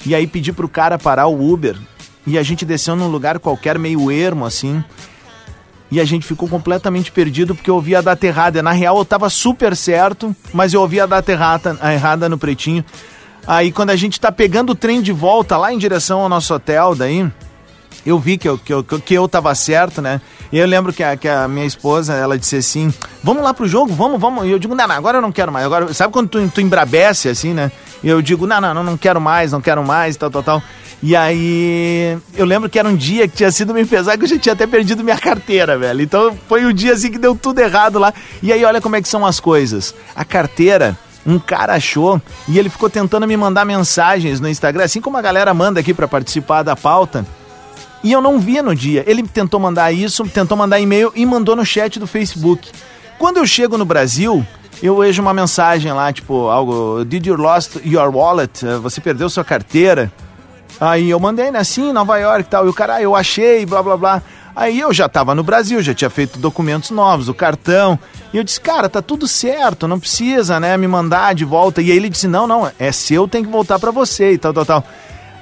E 0.07 0.15
aí 0.15 0.27
pedi 0.27 0.53
pro 0.53 0.69
cara 0.69 0.99
parar 0.99 1.27
o 1.27 1.53
Uber 1.53 1.77
e 2.27 2.39
a 2.39 2.43
gente 2.43 2.65
desceu 2.65 2.95
num 2.95 3.09
lugar 3.09 3.39
qualquer, 3.39 3.79
meio 3.79 4.11
ermo 4.11 4.45
assim. 4.45 4.85
E 5.91 6.01
a 6.01 6.05
gente 6.05 6.27
ficou 6.27 6.49
completamente 6.49 7.13
perdido 7.13 7.55
porque 7.55 7.71
eu 7.71 7.77
ouvi 7.77 7.95
a 7.95 8.01
data 8.01 8.27
errada. 8.27 8.63
Na 8.63 8.73
real 8.73 8.99
eu 8.99 9.05
tava 9.05 9.31
super 9.31 9.77
certo, 9.77 10.35
mas 10.53 10.75
eu 10.75 10.81
ouvi 10.81 11.01
a 11.01 11.07
data 11.07 11.31
errada, 11.31 11.79
a 11.81 11.95
errada 11.95 12.29
no 12.29 12.37
pretinho. 12.37 12.85
Aí 13.47 13.71
quando 13.71 13.91
a 13.91 13.97
gente 13.97 14.21
tá 14.21 14.33
pegando 14.33 14.71
o 14.71 14.75
trem 14.75 15.01
de 15.01 15.13
volta 15.13 15.57
lá 15.57 15.73
em 15.73 15.79
direção 15.79 16.21
ao 16.21 16.29
nosso 16.29 16.53
hotel, 16.53 16.95
daí 16.95 17.31
eu 18.05 18.19
vi 18.19 18.37
que 18.37 18.49
eu, 18.49 18.59
que 18.59 18.73
eu, 18.73 18.85
que 18.85 19.15
eu 19.15 19.29
tava 19.29 19.55
certo, 19.55 20.01
né? 20.03 20.21
E 20.53 20.59
eu 20.59 20.67
lembro 20.67 20.93
que 20.93 21.03
a, 21.03 21.17
que 21.17 21.29
a 21.29 21.49
minha 21.49 21.67
esposa, 21.67 22.15
ela 22.15 22.39
disse 22.39 22.57
assim, 22.57 22.93
vamos 23.23 23.43
lá 23.43 23.53
pro 23.53 23.67
jogo, 23.67 23.93
vamos, 23.93 24.21
vamos. 24.21 24.47
E 24.47 24.51
eu 24.51 24.59
digo, 24.59 24.75
não, 24.75 24.87
não, 24.87 24.95
agora 24.95 25.19
eu 25.19 25.23
não 25.23 25.33
quero 25.33 25.51
mais. 25.51 25.65
Agora, 25.65 25.93
sabe 25.93 26.13
quando 26.13 26.29
tu, 26.29 26.49
tu 26.49 26.61
embrabece 26.61 27.29
assim, 27.29 27.53
né? 27.53 27.73
E 28.03 28.09
eu 28.09 28.21
digo, 28.23 28.47
não, 28.47 28.61
não, 28.61 28.75
não, 28.75 28.85
não 28.85 28.97
quero 28.97 29.21
mais, 29.21 29.53
não 29.53 29.61
quero 29.61 29.83
mais, 29.85 30.17
tal, 30.17 30.31
tal, 30.31 30.43
tal. 30.43 30.63
E 31.03 31.15
aí, 31.17 32.17
eu 32.35 32.47
lembro 32.47 32.71
que 32.71 32.79
era 32.79 32.89
um 32.89 32.97
dia 32.97 33.27
que 33.29 33.37
tinha 33.37 33.51
sido 33.51 33.75
meio 33.75 33.87
pesado, 33.87 34.17
que 34.17 34.25
eu 34.25 34.29
já 34.29 34.39
tinha 34.39 34.53
até 34.53 34.67
perdido 34.67 35.03
minha 35.03 35.19
carteira, 35.19 35.77
velho. 35.77 36.01
Então 36.03 36.37
foi 36.49 36.65
o 36.65 36.73
dia 36.73 36.93
assim 36.93 37.11
que 37.11 37.19
deu 37.19 37.35
tudo 37.35 37.59
errado 37.59 37.99
lá. 37.99 38.13
E 38.43 38.53
aí, 38.53 38.65
olha 38.65 38.81
como 38.81 38.97
é 38.97 39.03
que 39.03 39.09
são 39.09 39.27
as 39.27 39.41
coisas. 39.41 39.95
A 40.15 40.25
carteira, 40.25 40.97
um 41.27 41.39
cara 41.39 41.75
achou 41.75 42.21
e 42.47 42.59
ele 42.59 42.69
ficou 42.69 42.89
tentando 42.89 43.27
me 43.27 43.37
mandar 43.37 43.65
mensagens 43.65 44.41
no 44.41 44.49
Instagram, 44.49 44.85
assim 44.85 45.01
como 45.01 45.17
a 45.17 45.23
galera 45.23 45.53
manda 45.53 45.81
aqui 45.81 45.93
para 45.93 46.07
participar 46.07 46.63
da 46.63 46.77
pauta. 46.77 47.27
E 48.05 48.13
eu 48.13 48.21
não 48.21 48.39
vi 48.39 48.61
no 48.61 48.75
dia. 48.75 49.03
Ele 49.07 49.23
tentou 49.23 49.59
mandar 49.59 49.91
isso, 49.91 50.29
tentou 50.29 50.59
mandar 50.59 50.79
e-mail 50.79 51.11
e 51.17 51.25
mandou 51.25 51.57
no 51.57 51.65
chat 51.65 51.99
do 51.99 52.07
Facebook. 52.07 52.71
Quando 53.19 53.39
eu 53.39 53.47
chego 53.47 53.79
no 53.79 53.85
Brasil, 53.87 54.47
eu 54.83 54.99
vejo 54.99 55.23
uma 55.23 55.33
mensagem 55.33 55.91
lá, 55.91 56.13
tipo, 56.13 56.49
algo, 56.49 57.03
did 57.07 57.25
you 57.25 57.35
lost 57.35 57.77
your 57.83 58.15
wallet? 58.15 58.63
Você 58.83 59.01
perdeu 59.01 59.31
sua 59.31 59.43
carteira? 59.43 60.13
Aí 60.79 61.09
eu 61.09 61.19
mandei, 61.19 61.51
né, 61.51 61.65
sim, 61.65 61.93
Nova 61.93 62.19
York 62.19 62.43
e 62.43 62.45
tal. 62.45 62.67
E 62.67 62.69
o 62.69 62.75
cara, 62.75 62.97
ah, 62.97 63.03
eu 63.03 63.17
achei, 63.17 63.65
blá, 63.65 63.83
blá, 63.83 63.97
blá. 63.97 64.23
Aí 64.55 64.79
eu 64.79 64.93
já 64.93 65.09
tava 65.09 65.35
no 65.35 65.43
Brasil, 65.43 65.81
já 65.81 65.95
tinha 65.95 66.11
feito 66.11 66.39
documentos 66.39 66.91
novos, 66.91 67.31
o 67.31 67.35
cartão. 67.35 67.99
E 68.35 68.37
eu 68.37 68.45
disse, 68.45 68.61
cara, 68.61 68.87
tá 68.87 69.01
tudo 69.01 69.27
certo, 69.27 69.89
não 69.89 69.99
precisa, 69.99 70.61
né, 70.61 70.77
me 70.77 70.87
mandar 70.87 71.35
de 71.35 71.47
volta. 71.47 71.81
E 71.81 71.91
aí 71.91 71.97
ele 71.97 72.11
disse, 72.11 72.29
não, 72.29 72.47
não, 72.47 72.71
é 72.79 72.93
seu, 72.93 73.27
tem 73.27 73.43
que 73.43 73.51
voltar 73.51 73.79
para 73.79 73.91
você 73.91 74.33
e 74.33 74.39
tal, 74.39 74.53
tal, 74.53 74.67
tal. 74.67 74.85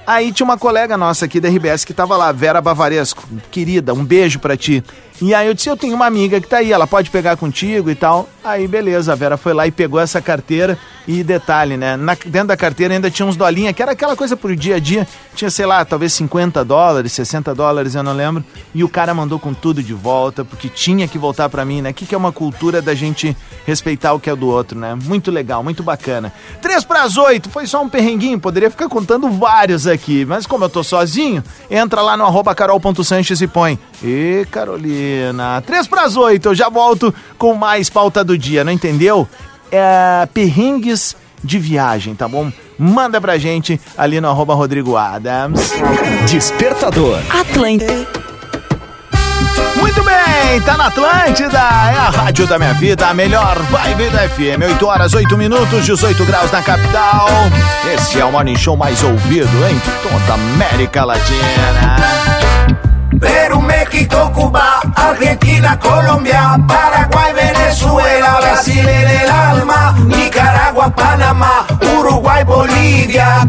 Aí 0.06 0.32
tinha 0.32 0.44
uma 0.44 0.58
colega 0.58 0.96
nossa 0.96 1.26
aqui 1.26 1.38
da 1.40 1.48
RBS 1.48 1.84
que 1.84 1.94
tava 1.94 2.16
lá, 2.16 2.32
Vera 2.32 2.60
Bavaresco. 2.60 3.22
Querida, 3.50 3.94
um 3.94 4.04
beijo 4.04 4.38
para 4.40 4.56
ti. 4.56 4.82
E 5.22 5.32
aí 5.32 5.46
eu 5.46 5.54
disse, 5.54 5.70
eu 5.70 5.76
tenho 5.76 5.94
uma 5.94 6.04
amiga 6.04 6.40
que 6.40 6.48
tá 6.48 6.56
aí, 6.56 6.72
ela 6.72 6.84
pode 6.84 7.08
pegar 7.08 7.36
contigo 7.36 7.88
e 7.88 7.94
tal. 7.94 8.28
Aí 8.42 8.66
beleza, 8.66 9.12
a 9.12 9.14
Vera 9.14 9.36
foi 9.36 9.54
lá 9.54 9.64
e 9.64 9.70
pegou 9.70 10.00
essa 10.00 10.20
carteira. 10.20 10.76
E 11.06 11.24
detalhe, 11.24 11.76
né? 11.76 11.96
Na, 11.96 12.14
dentro 12.14 12.48
da 12.48 12.56
carteira 12.56 12.94
ainda 12.94 13.10
tinha 13.10 13.26
uns 13.26 13.36
dolinhas, 13.36 13.74
que 13.74 13.82
era 13.82 13.90
aquela 13.90 14.14
coisa 14.16 14.36
pro 14.36 14.54
dia 14.54 14.76
a 14.76 14.78
dia. 14.78 15.06
Tinha, 15.34 15.50
sei 15.50 15.66
lá, 15.66 15.84
talvez 15.84 16.12
50 16.12 16.64
dólares, 16.64 17.12
60 17.12 17.54
dólares, 17.54 17.94
eu 17.94 18.02
não 18.04 18.12
lembro. 18.12 18.44
E 18.72 18.84
o 18.84 18.88
cara 18.88 19.12
mandou 19.12 19.38
com 19.38 19.52
tudo 19.52 19.82
de 19.82 19.94
volta, 19.94 20.44
porque 20.44 20.68
tinha 20.68 21.08
que 21.08 21.18
voltar 21.18 21.48
para 21.48 21.64
mim, 21.64 21.82
né? 21.82 21.90
O 21.90 21.94
que, 21.94 22.06
que 22.06 22.14
é 22.14 22.18
uma 22.18 22.30
cultura 22.30 22.80
da 22.80 22.94
gente 22.94 23.36
respeitar 23.66 24.12
o 24.12 24.20
que 24.20 24.30
é 24.30 24.36
do 24.36 24.46
outro, 24.46 24.78
né? 24.78 24.96
Muito 25.04 25.30
legal, 25.30 25.62
muito 25.64 25.82
bacana. 25.82 26.32
3 26.60 26.84
para 26.84 27.02
as 27.02 27.16
8, 27.16 27.50
foi 27.50 27.66
só 27.66 27.82
um 27.82 27.88
perrenguinho, 27.88 28.38
poderia 28.38 28.70
ficar 28.70 28.88
contando 28.88 29.28
vários 29.28 29.88
aqui. 29.88 30.24
Mas 30.24 30.46
como 30.46 30.64
eu 30.64 30.68
tô 30.68 30.84
sozinho, 30.84 31.42
entra 31.68 32.00
lá 32.00 32.16
no 32.16 32.24
arroba 32.24 32.54
carol.sanches 32.54 33.40
e 33.40 33.48
põe. 33.48 33.76
E 34.04 34.46
Carolina, 34.52 35.11
3 35.64 35.86
para 35.86 36.02
as 36.02 36.16
8, 36.16 36.48
eu 36.48 36.54
já 36.54 36.68
volto 36.68 37.14
com 37.38 37.54
mais 37.54 37.88
pauta 37.90 38.22
do 38.22 38.36
dia, 38.36 38.64
não 38.64 38.72
entendeu? 38.72 39.28
é, 39.72 40.28
perrengues 40.32 41.16
de 41.42 41.58
viagem, 41.58 42.14
tá 42.14 42.28
bom? 42.28 42.52
Manda 42.78 43.20
pra 43.20 43.38
gente 43.38 43.80
ali 43.96 44.20
no 44.20 44.28
arroba 44.28 44.54
Rodrigo 44.54 44.96
Adams. 44.96 45.72
Despertador. 46.30 47.18
Atlântida. 47.30 48.06
Muito 49.76 50.04
bem, 50.04 50.60
tá 50.64 50.76
na 50.76 50.86
Atlântida, 50.86 51.58
é 51.58 51.96
a 51.96 52.10
rádio 52.10 52.46
da 52.46 52.58
minha 52.58 52.74
vida, 52.74 53.08
a 53.08 53.14
melhor 53.14 53.58
vibe 53.58 54.10
da 54.10 54.28
FM. 54.28 54.62
8 54.74 54.86
horas, 54.86 55.14
8 55.14 55.36
minutos, 55.36 55.84
18 55.86 56.24
graus 56.24 56.52
na 56.52 56.62
capital. 56.62 57.26
Esse 57.92 58.20
é 58.20 58.24
o 58.24 58.30
morning 58.30 58.56
show 58.56 58.76
mais 58.76 59.02
ouvido 59.02 59.50
em 59.66 59.80
toda 60.02 60.32
a 60.32 60.34
América 60.34 61.04
Latina. 61.04 61.96
Perú, 63.18 63.60
México, 63.82 64.30
Cuba, 64.32 64.80
Argentina, 64.94 65.76
Colombia, 65.76 66.56
Paraguay, 66.68 67.32
Venezuela, 67.32 68.38
Brasil 68.40 68.88
en 68.88 69.08
el 69.08 69.28
alma, 69.28 69.94
Nicaragua, 70.06 70.88
Panamá, 70.90 71.66
Uruguay, 71.98 72.44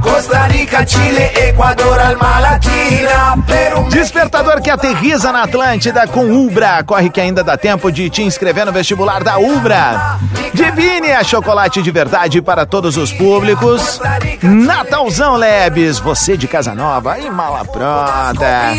Costa 0.01 0.47
Rica, 0.47 0.83
Chile, 0.85 1.31
Alma 1.59 2.39
Latina, 2.39 3.35
Perú, 3.45 3.87
Despertador 3.89 4.61
que 4.61 4.71
aterriza 4.71 5.31
na 5.31 5.43
Atlântida 5.43 6.07
com 6.07 6.25
Ubra. 6.25 6.83
Corre 6.83 7.09
que 7.09 7.21
ainda 7.21 7.43
dá 7.43 7.55
tempo 7.55 7.91
de 7.91 8.09
te 8.09 8.23
inscrever 8.23 8.65
no 8.65 8.71
vestibular 8.71 9.23
da 9.23 9.37
Ubra. 9.37 10.17
Divine 10.53 11.11
a 11.11 11.23
chocolate 11.23 11.81
de 11.81 11.91
verdade 11.91 12.41
para 12.41 12.65
todos 12.65 12.97
os 12.97 13.11
públicos. 13.11 14.01
Natalzão 14.41 15.35
Lebes, 15.35 15.99
você 15.99 16.35
de 16.35 16.47
casa 16.47 16.73
nova 16.73 17.19
e 17.19 17.29
mala 17.29 17.63
pronta. 17.65 18.73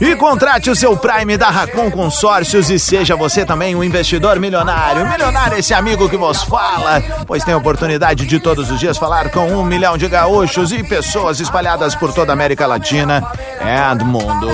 E 0.00 0.14
contrate 0.16 0.59
o 0.68 0.76
seu 0.76 0.96
Prime 0.96 1.36
da 1.36 1.48
Racon 1.48 1.90
Consórcios 1.90 2.68
e 2.68 2.78
seja 2.78 3.14
você 3.14 3.44
também 3.46 3.74
um 3.76 3.84
investidor 3.84 4.40
milionário. 4.40 5.06
Milionário 5.06 5.58
esse 5.58 5.72
amigo 5.72 6.08
que 6.08 6.16
vos 6.16 6.42
fala, 6.42 7.00
pois 7.26 7.44
tem 7.44 7.54
a 7.54 7.56
oportunidade 7.56 8.26
de 8.26 8.40
todos 8.40 8.70
os 8.70 8.80
dias 8.80 8.98
falar 8.98 9.30
com 9.30 9.46
um 9.46 9.64
milhão 9.64 9.96
de 9.96 10.08
gaúchos 10.08 10.72
e 10.72 10.82
pessoas 10.82 11.38
espalhadas 11.38 11.94
por 11.94 12.12
toda 12.12 12.32
a 12.32 12.34
América 12.34 12.66
Latina 12.66 13.22
e 13.60 13.94
do 13.94 14.04
mundo. 14.04 14.48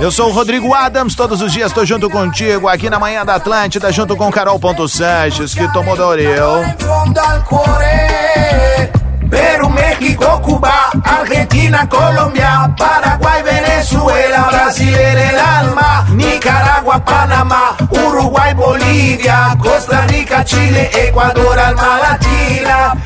Eu 0.00 0.10
sou 0.10 0.30
o 0.30 0.32
Rodrigo 0.32 0.72
Adams, 0.72 1.14
todos 1.14 1.42
os 1.42 1.52
dias 1.52 1.70
estou 1.70 1.84
junto 1.84 2.08
contigo 2.08 2.66
aqui 2.66 2.88
na 2.88 2.98
Manhã 2.98 3.24
da 3.24 3.34
Atlântida, 3.34 3.92
junto 3.92 4.16
com 4.16 4.30
Carol 4.30 4.58
Ponto 4.58 4.88
Sanches, 4.88 5.54
que 5.54 5.70
tomou 5.72 5.96
cuore. 7.44 9.05
Perú, 9.28 9.68
México, 9.70 10.40
Cuba, 10.42 10.90
Argentina, 11.04 11.86
Colombia, 11.88 12.74
Paraguay, 12.76 13.42
Venezuela, 13.42 14.48
Brasil 14.50 14.94
en 14.94 15.18
el 15.18 15.38
alma, 15.38 16.06
Nicaragua, 16.10 17.00
Panamá, 17.00 17.76
Uruguay, 17.90 18.54
Bolívia, 18.54 19.56
Costa 19.58 20.02
Rica, 20.06 20.44
Chile, 20.44 20.90
Equador, 20.94 21.58
Alma 21.58 21.98
Latina. 21.98 22.96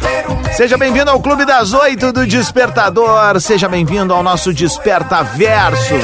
Seja 0.52 0.76
bem-vindo 0.76 1.11
ao 1.11 1.20
Clube 1.20 1.44
das 1.44 1.72
Oito 1.72 2.12
do 2.12 2.26
Despertador, 2.26 3.40
seja 3.40 3.68
bem-vindo 3.68 4.12
ao 4.12 4.22
nosso 4.22 4.52
Desperta 4.52 5.22
Verso. 5.22 5.94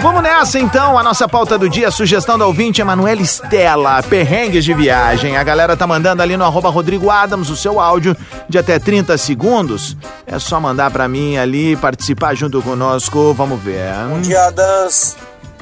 Vamos 0.00 0.22
nessa 0.22 0.58
então, 0.58 0.98
a 0.98 1.02
nossa 1.02 1.26
pauta 1.26 1.56
do 1.58 1.68
dia, 1.68 1.90
sugestão 1.90 2.38
da 2.38 2.46
ouvinte 2.46 2.80
Emanuela 2.80 3.20
Estela, 3.20 4.02
perrengues 4.02 4.64
de 4.64 4.74
viagem. 4.74 5.36
A 5.36 5.42
galera 5.42 5.76
tá 5.76 5.86
mandando 5.86 6.22
ali 6.22 6.36
no 6.36 6.44
arroba 6.44 6.68
Rodrigo 6.68 7.10
Adams 7.10 7.48
o 7.50 7.56
seu 7.56 7.80
áudio 7.80 8.16
de 8.48 8.58
até 8.58 8.78
30 8.78 9.16
segundos. 9.16 9.96
É 10.26 10.38
só 10.38 10.60
mandar 10.60 10.90
pra 10.90 11.08
mim 11.08 11.36
ali, 11.38 11.76
participar 11.76 12.34
junto 12.34 12.60
conosco, 12.62 13.32
vamos 13.34 13.60
ver. 13.62 13.90
Bom 14.08 14.20
dia, 14.20 14.46
Adams. 14.46 15.16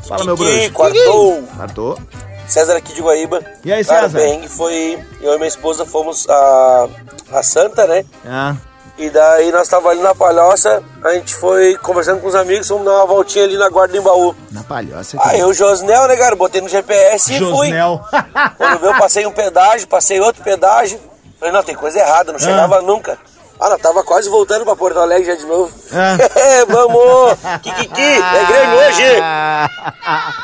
Fala, 0.07 0.25
meu 0.25 0.37
Kiki, 0.37 0.51
bruxo. 0.51 0.73
Quartou. 0.73 1.43
Quartou. 1.57 1.99
César 2.47 2.77
aqui 2.77 2.93
de 2.93 3.01
Guaíba. 3.01 3.41
E 3.65 3.73
aí, 3.73 3.83
Cara, 3.85 4.03
César? 4.09 4.19
o 4.19 4.21
perrengue 4.21 4.49
foi. 4.49 4.99
Eu 5.23 5.33
e 5.33 5.37
minha 5.37 5.49
esposa 5.49 5.87
fomos 5.87 6.29
a, 6.29 6.89
a 7.33 7.43
Santa, 7.43 7.87
né? 7.87 8.05
Ah, 8.27 8.55
E 8.97 9.11
daí 9.11 9.51
nós 9.51 9.67
tava 9.69 9.89
ali 9.89 10.01
na 10.01 10.15
palhoça, 10.15 10.81
a 11.03 11.15
gente 11.15 11.35
foi 11.35 11.77
conversando 11.79 12.21
com 12.21 12.29
os 12.29 12.35
amigos, 12.35 12.69
fomos 12.69 12.85
dar 12.85 12.93
uma 12.93 13.07
voltinha 13.07 13.45
ali 13.45 13.57
na 13.57 13.69
guarda 13.69 13.93
do 13.93 13.99
Embaú. 13.99 14.35
na 14.53 14.63
palhoça. 14.63 15.17
Aí 15.21 15.41
eu, 15.41 15.53
Josnel, 15.53 16.07
né, 16.07 16.17
cara? 16.17 16.37
Botei 16.37 16.61
no 16.61 16.69
GPS 16.69 17.35
e 17.35 17.39
fui. 17.39 17.69
Josnel. 17.69 18.01
Quando 18.57 18.79
veio, 18.79 18.93
eu 18.93 18.99
passei 18.99 19.27
um 19.27 19.33
pedágio, 19.33 19.89
passei 19.89 20.21
outro 20.21 20.45
pedágio. 20.45 21.01
Falei, 21.41 21.53
não, 21.53 21.63
tem 21.65 21.75
coisa 21.75 21.99
errada, 21.99 22.31
não 22.33 22.39
chegava 22.39 22.81
nunca. 22.83 23.19
Ah, 23.61 23.69
não, 23.71 23.79
tava 23.79 24.03
quase 24.05 24.29
voltando 24.29 24.65
pra 24.65 24.77
Porto 24.77 24.99
Alegre 24.99 25.27
já 25.27 25.35
de 25.35 25.47
novo. 25.47 25.73
Ah. 25.93 26.17
Vamos! 26.69 27.39
Kikiki! 27.63 28.01
É 28.01 28.45
Grêmio 28.47 28.79
hoje! 28.79 29.23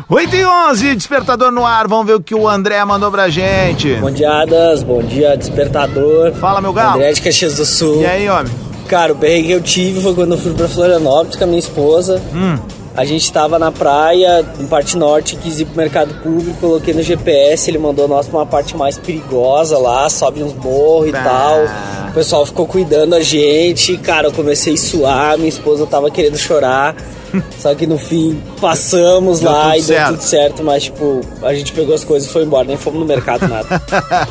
8 0.10 0.36
e 0.36 0.46
11, 0.46 0.96
despertador 0.96 1.52
no 1.52 1.66
ar. 1.66 1.88
Vamos 1.88 2.06
ver 2.06 2.16
o 2.16 2.22
que 2.22 2.36
o 2.36 2.48
André 2.48 2.84
mandou 2.86 3.10
pra 3.12 3.30
gente. 3.30 3.96
Bom 3.96 4.12
dia, 4.12 4.30
Adas. 4.42 4.84
Bom 4.84 5.02
dia, 5.02 5.36
despertador. 5.36 6.34
Fala, 6.34 6.62
meu 6.62 6.74
galo. 6.74 6.96
André 6.96 7.14
de 7.14 7.22
Caxias 7.22 7.56
do 7.56 7.66
Sul. 7.66 8.02
E 8.02 8.06
aí, 8.06 8.30
homem? 8.30 8.52
Cara, 8.88 9.14
o 9.14 9.16
perrengue 9.16 9.48
que 9.48 9.54
eu 9.54 9.62
tive 9.62 10.02
foi 10.02 10.14
quando 10.14 10.34
eu 10.34 10.38
fui 10.38 10.54
pra 10.54 10.68
Florianópolis 10.68 11.36
com 11.36 11.44
a 11.44 11.48
minha 11.48 11.60
esposa. 11.60 12.22
Hum. 12.34 12.58
A 12.96 13.06
gente 13.06 13.32
tava 13.32 13.58
na 13.58 13.72
praia, 13.72 14.46
em 14.60 14.68
parte 14.68 14.96
norte, 14.96 15.36
quis 15.36 15.60
ir 15.60 15.66
pro 15.66 15.78
mercado 15.78 16.14
público, 16.22 16.56
coloquei 16.60 16.94
no 16.94 17.02
GPS, 17.02 17.70
ele 17.70 17.80
mandou 17.80 18.08
nós 18.08 18.28
pra 18.28 18.40
uma 18.40 18.46
parte 18.46 18.78
mais 18.78 19.00
perigosa 19.00 19.80
lá, 19.80 20.08
sobe 20.10 20.44
uns 20.44 20.54
morros 20.54 21.10
e 21.10 21.12
tal. 21.12 21.66
O 22.10 22.14
pessoal 22.14 22.46
ficou 22.46 22.68
cuidando 22.68 23.16
a 23.16 23.22
gente, 23.22 23.98
cara, 23.98 24.28
eu 24.28 24.32
comecei 24.32 24.76
a 24.76 24.78
suar, 24.78 25.38
minha 25.38 25.50
esposa 25.50 25.88
tava 25.88 26.12
querendo 26.12 26.38
chorar. 26.38 26.96
Só 27.58 27.74
que 27.74 27.88
no 27.88 27.98
fim 27.98 28.40
passamos 28.62 29.40
Deu 29.40 29.52
lá 29.52 29.76
e 29.76 29.82
certo. 29.82 30.10
deu 30.10 30.18
tudo 30.18 30.24
certo, 30.24 30.64
mas 30.64 30.84
tipo, 30.84 31.22
a 31.42 31.52
gente 31.56 31.72
pegou 31.72 31.96
as 31.96 32.04
coisas 32.04 32.30
e 32.30 32.32
foi 32.32 32.44
embora, 32.44 32.68
nem 32.68 32.78
fomos 32.78 33.00
no 33.00 33.06
mercado 33.08 33.48
nada. 33.48 33.82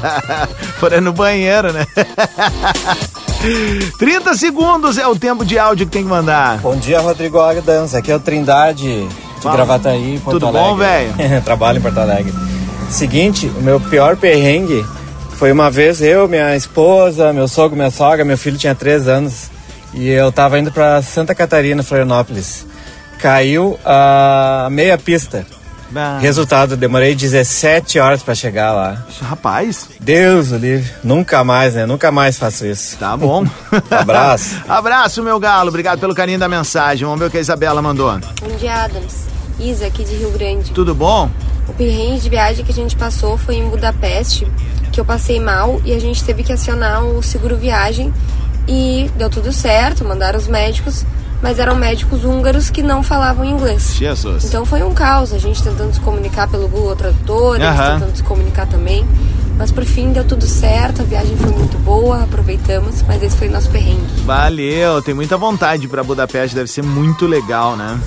Foram 0.78 1.00
no 1.00 1.12
banheiro, 1.12 1.72
né? 1.72 1.84
30 3.98 4.34
segundos 4.34 4.98
é 4.98 5.06
o 5.06 5.16
tempo 5.16 5.44
de 5.44 5.58
áudio 5.58 5.86
que 5.86 5.92
tem 5.92 6.04
que 6.04 6.08
mandar. 6.08 6.58
Bom 6.58 6.76
dia, 6.76 7.00
Rodrigo 7.00 7.40
Adams. 7.40 7.92
Aqui 7.94 8.12
é 8.12 8.16
o 8.16 8.20
Trindade 8.20 9.04
de 9.04 9.42
Fala. 9.42 9.56
Gravataí, 9.56 10.20
Porto 10.22 10.38
Tudo 10.38 10.46
Alegre. 10.46 10.70
bom, 10.70 10.76
velho? 10.76 11.42
Trabalho 11.42 11.78
em 11.78 11.82
Porto 11.82 11.98
Alegre. 11.98 12.32
Seguinte, 12.88 13.46
o 13.48 13.60
meu 13.60 13.80
pior 13.80 14.16
perrengue 14.16 14.86
foi 15.36 15.50
uma 15.50 15.68
vez 15.70 16.00
eu, 16.00 16.28
minha 16.28 16.54
esposa, 16.54 17.32
meu 17.32 17.48
sogro, 17.48 17.76
minha 17.76 17.90
sogra, 17.90 18.24
meu 18.24 18.38
filho 18.38 18.56
tinha 18.56 18.76
3 18.76 19.08
anos 19.08 19.50
e 19.92 20.08
eu 20.08 20.30
tava 20.30 20.58
indo 20.58 20.70
pra 20.70 21.02
Santa 21.02 21.34
Catarina, 21.34 21.82
Florianópolis. 21.82 22.64
Caiu 23.18 23.76
a 23.84 24.68
meia 24.70 24.96
pista. 24.96 25.44
Resultado, 26.20 26.76
demorei 26.76 27.14
17 27.14 27.98
horas 27.98 28.22
pra 28.22 28.34
chegar 28.34 28.72
lá. 28.72 29.04
Rapaz. 29.20 29.88
Deus 30.00 30.50
o 30.52 30.56
livre. 30.56 30.90
Nunca 31.02 31.44
mais, 31.44 31.74
né? 31.74 31.86
Nunca 31.86 32.10
mais 32.10 32.38
faço 32.38 32.66
isso. 32.66 32.96
Tá 32.98 33.16
bom. 33.16 33.44
Abraço. 33.90 34.56
Abraço, 34.68 35.22
meu 35.22 35.38
galo. 35.38 35.68
Obrigado 35.68 35.98
pelo 36.00 36.14
carinho 36.14 36.38
da 36.38 36.48
mensagem. 36.48 37.04
Vamos 37.04 37.20
ver 37.20 37.26
o 37.26 37.30
que 37.30 37.38
a 37.38 37.40
Isabela 37.40 37.82
mandou. 37.82 38.10
Bom 38.40 38.56
dia, 38.58 38.84
Adams. 38.84 39.26
Isa, 39.58 39.86
aqui 39.86 40.04
de 40.04 40.14
Rio 40.14 40.30
Grande. 40.30 40.72
Tudo 40.72 40.94
bom? 40.94 41.30
O 41.68 41.72
perrengue 41.72 42.20
de 42.20 42.28
viagem 42.28 42.64
que 42.64 42.72
a 42.72 42.74
gente 42.74 42.96
passou 42.96 43.38
foi 43.38 43.56
em 43.56 43.68
Budapeste, 43.68 44.46
que 44.90 45.00
eu 45.00 45.04
passei 45.04 45.38
mal 45.38 45.80
e 45.84 45.92
a 45.92 46.00
gente 46.00 46.24
teve 46.24 46.42
que 46.42 46.52
acionar 46.52 47.04
o 47.04 47.22
seguro 47.22 47.56
viagem 47.56 48.12
e 48.66 49.10
deu 49.16 49.30
tudo 49.30 49.52
certo, 49.52 50.04
mandaram 50.04 50.38
os 50.38 50.48
médicos, 50.48 51.04
mas 51.42 51.58
eram 51.58 51.74
médicos 51.74 52.24
húngaros 52.24 52.70
que 52.70 52.82
não 52.82 53.02
falavam 53.02 53.44
inglês. 53.44 53.94
Jesus. 53.96 54.44
Então 54.44 54.64
foi 54.64 54.82
um 54.82 54.94
caos, 54.94 55.32
a 55.32 55.38
gente 55.38 55.62
tentando 55.62 55.92
se 55.92 56.00
comunicar 56.00 56.48
pelo 56.48 56.68
Google 56.68 56.94
Tradutor, 56.94 57.56
eles 57.56 57.68
tentando 57.68 58.16
se 58.16 58.22
comunicar 58.22 58.66
também. 58.66 59.04
Mas 59.58 59.70
por 59.70 59.84
fim 59.84 60.12
deu 60.12 60.24
tudo 60.24 60.46
certo, 60.46 61.02
a 61.02 61.04
viagem 61.04 61.36
foi 61.36 61.50
muito 61.50 61.76
boa, 61.78 62.22
aproveitamos, 62.22 63.02
mas 63.02 63.22
esse 63.22 63.36
foi 63.36 63.48
o 63.48 63.52
nosso 63.52 63.68
perrengue. 63.70 64.22
Valeu. 64.24 65.02
Tem 65.02 65.14
muita 65.14 65.36
vontade 65.36 65.86
pra 65.88 66.02
Budapeste. 66.02 66.56
Deve 66.56 66.68
ser 66.70 66.82
muito 66.82 67.26
legal, 67.26 67.76
né? 67.76 68.00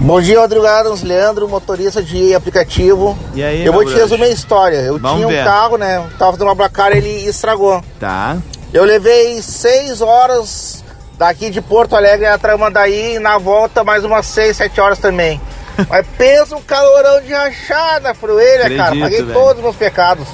Bom 0.00 0.20
dia, 0.20 0.38
Rodrigo 0.38 0.66
Adams, 0.66 1.02
Leandro, 1.02 1.48
motorista 1.48 2.02
de 2.02 2.34
aplicativo. 2.34 3.16
E 3.34 3.42
aí, 3.42 3.64
Eu 3.64 3.72
vou 3.72 3.84
te 3.84 3.94
resumir 3.94 4.24
a 4.24 4.30
história. 4.30 4.76
Eu 4.78 4.98
Vamos 4.98 5.18
tinha 5.18 5.28
um 5.28 5.30
ver. 5.30 5.44
carro, 5.44 5.78
né? 5.78 6.04
Tava 6.18 6.32
fazendo 6.32 6.48
uma 6.48 6.56
placar 6.56 6.92
e 6.92 6.98
ele 6.98 7.28
estragou. 7.28 7.82
Tá. 7.98 8.36
Eu 8.72 8.84
levei 8.84 9.40
seis 9.40 10.00
horas 10.02 10.83
daqui 11.18 11.50
de 11.50 11.60
Porto 11.60 11.94
Alegre 11.96 12.26
a 12.26 12.38
Tramandaí 12.38 13.16
e 13.16 13.18
na 13.18 13.38
volta 13.38 13.84
mais 13.84 14.04
umas 14.04 14.26
seis, 14.26 14.56
sete 14.56 14.80
horas 14.80 14.98
também. 14.98 15.40
Mas 15.88 16.06
pensa 16.16 16.56
um 16.56 16.62
calorão 16.62 17.20
de 17.20 17.32
rachada, 17.32 18.14
fruelha, 18.14 18.70
cara. 18.76 18.90
Acredito, 18.90 19.00
Paguei 19.02 19.22
velho. 19.22 19.32
todos 19.32 19.56
os 19.56 19.62
meus 19.62 19.76
pecados. 19.76 20.28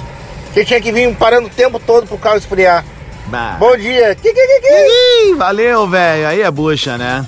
Que 0.53 0.65
tinha 0.65 0.81
que 0.81 0.91
vir 0.91 1.15
parando 1.15 1.47
o 1.47 1.49
tempo 1.49 1.79
todo 1.79 2.05
pro 2.07 2.17
carro 2.17 2.37
esfriar. 2.37 2.83
Bah. 3.27 3.55
Bom 3.57 3.75
dia. 3.77 4.15
Valeu, 5.37 5.87
velho. 5.87 6.27
Aí 6.27 6.41
é 6.41 6.51
bucha, 6.51 6.97
né? 6.97 7.27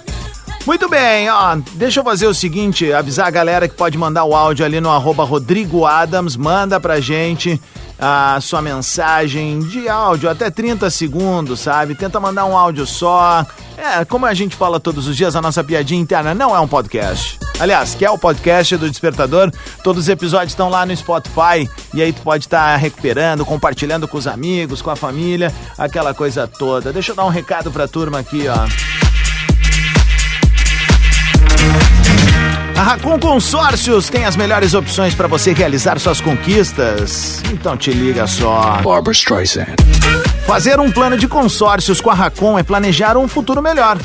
Muito 0.65 0.87
bem, 0.87 1.29
ó, 1.29 1.57
deixa 1.73 1.99
eu 1.99 2.05
fazer 2.05 2.25
o 2.25 2.33
seguinte, 2.33 2.93
avisar 2.93 3.27
a 3.27 3.29
galera 3.29 3.67
que 3.67 3.75
pode 3.75 3.97
mandar 3.97 4.23
o 4.23 4.33
áudio 4.33 4.65
ali 4.65 4.79
no 4.79 4.89
arroba 4.89 5.25
Rodrigo 5.25 5.85
Adams, 5.85 6.37
manda 6.37 6.79
pra 6.79 7.01
gente 7.01 7.61
a 8.05 8.41
sua 8.41 8.61
mensagem 8.61 9.59
de 9.61 9.87
áudio, 9.87 10.29
até 10.29 10.51
30 10.51 10.89
segundos, 10.89 11.61
sabe? 11.61 11.95
Tenta 11.95 12.19
mandar 12.19 12.43
um 12.43 12.57
áudio 12.57 12.85
só. 12.85 13.45
É, 13.77 14.03
como 14.03 14.25
a 14.25 14.33
gente 14.33 14.57
fala 14.57 14.77
todos 14.77 15.07
os 15.07 15.15
dias, 15.15 15.37
a 15.37 15.41
nossa 15.41 15.63
piadinha 15.63 16.01
interna 16.01 16.33
não 16.33 16.53
é 16.53 16.59
um 16.59 16.67
podcast. 16.67 17.39
Aliás, 17.57 17.95
que 17.95 18.03
é 18.03 18.11
o 18.11 18.17
podcast 18.17 18.75
do 18.75 18.89
Despertador, 18.89 19.49
todos 19.85 20.03
os 20.03 20.09
episódios 20.09 20.51
estão 20.51 20.67
lá 20.67 20.85
no 20.85 20.93
Spotify 20.93 21.69
e 21.93 22.01
aí 22.01 22.11
tu 22.11 22.21
pode 22.23 22.43
estar 22.43 22.75
recuperando, 22.75 23.45
compartilhando 23.45 24.05
com 24.05 24.17
os 24.17 24.27
amigos, 24.27 24.81
com 24.81 24.89
a 24.89 24.97
família, 24.97 25.53
aquela 25.77 26.13
coisa 26.13 26.45
toda. 26.45 26.91
Deixa 26.91 27.13
eu 27.13 27.15
dar 27.15 27.25
um 27.25 27.29
recado 27.29 27.71
pra 27.71 27.87
turma 27.87 28.19
aqui, 28.19 28.47
ó. 28.49 29.02
A 32.83 32.85
Racon 32.85 33.17
Consórcios 33.17 34.09
tem 34.09 34.25
as 34.25 34.35
melhores 34.35 34.73
opções 34.73 35.15
para 35.15 35.25
você 35.25 35.53
realizar 35.53 35.97
suas 35.99 36.19
conquistas. 36.19 37.41
Então 37.49 37.77
te 37.77 37.93
liga 37.93 38.27
só. 38.27 38.81
Barbara 38.83 39.13
Streisand. 39.13 39.67
Fazer 40.45 40.81
um 40.81 40.91
plano 40.91 41.17
de 41.17 41.25
consórcios 41.25 42.01
com 42.01 42.09
a 42.09 42.13
Racon 42.13 42.59
é 42.59 42.61
planejar 42.61 43.15
um 43.15 43.25
futuro 43.25 43.61
melhor. 43.61 43.97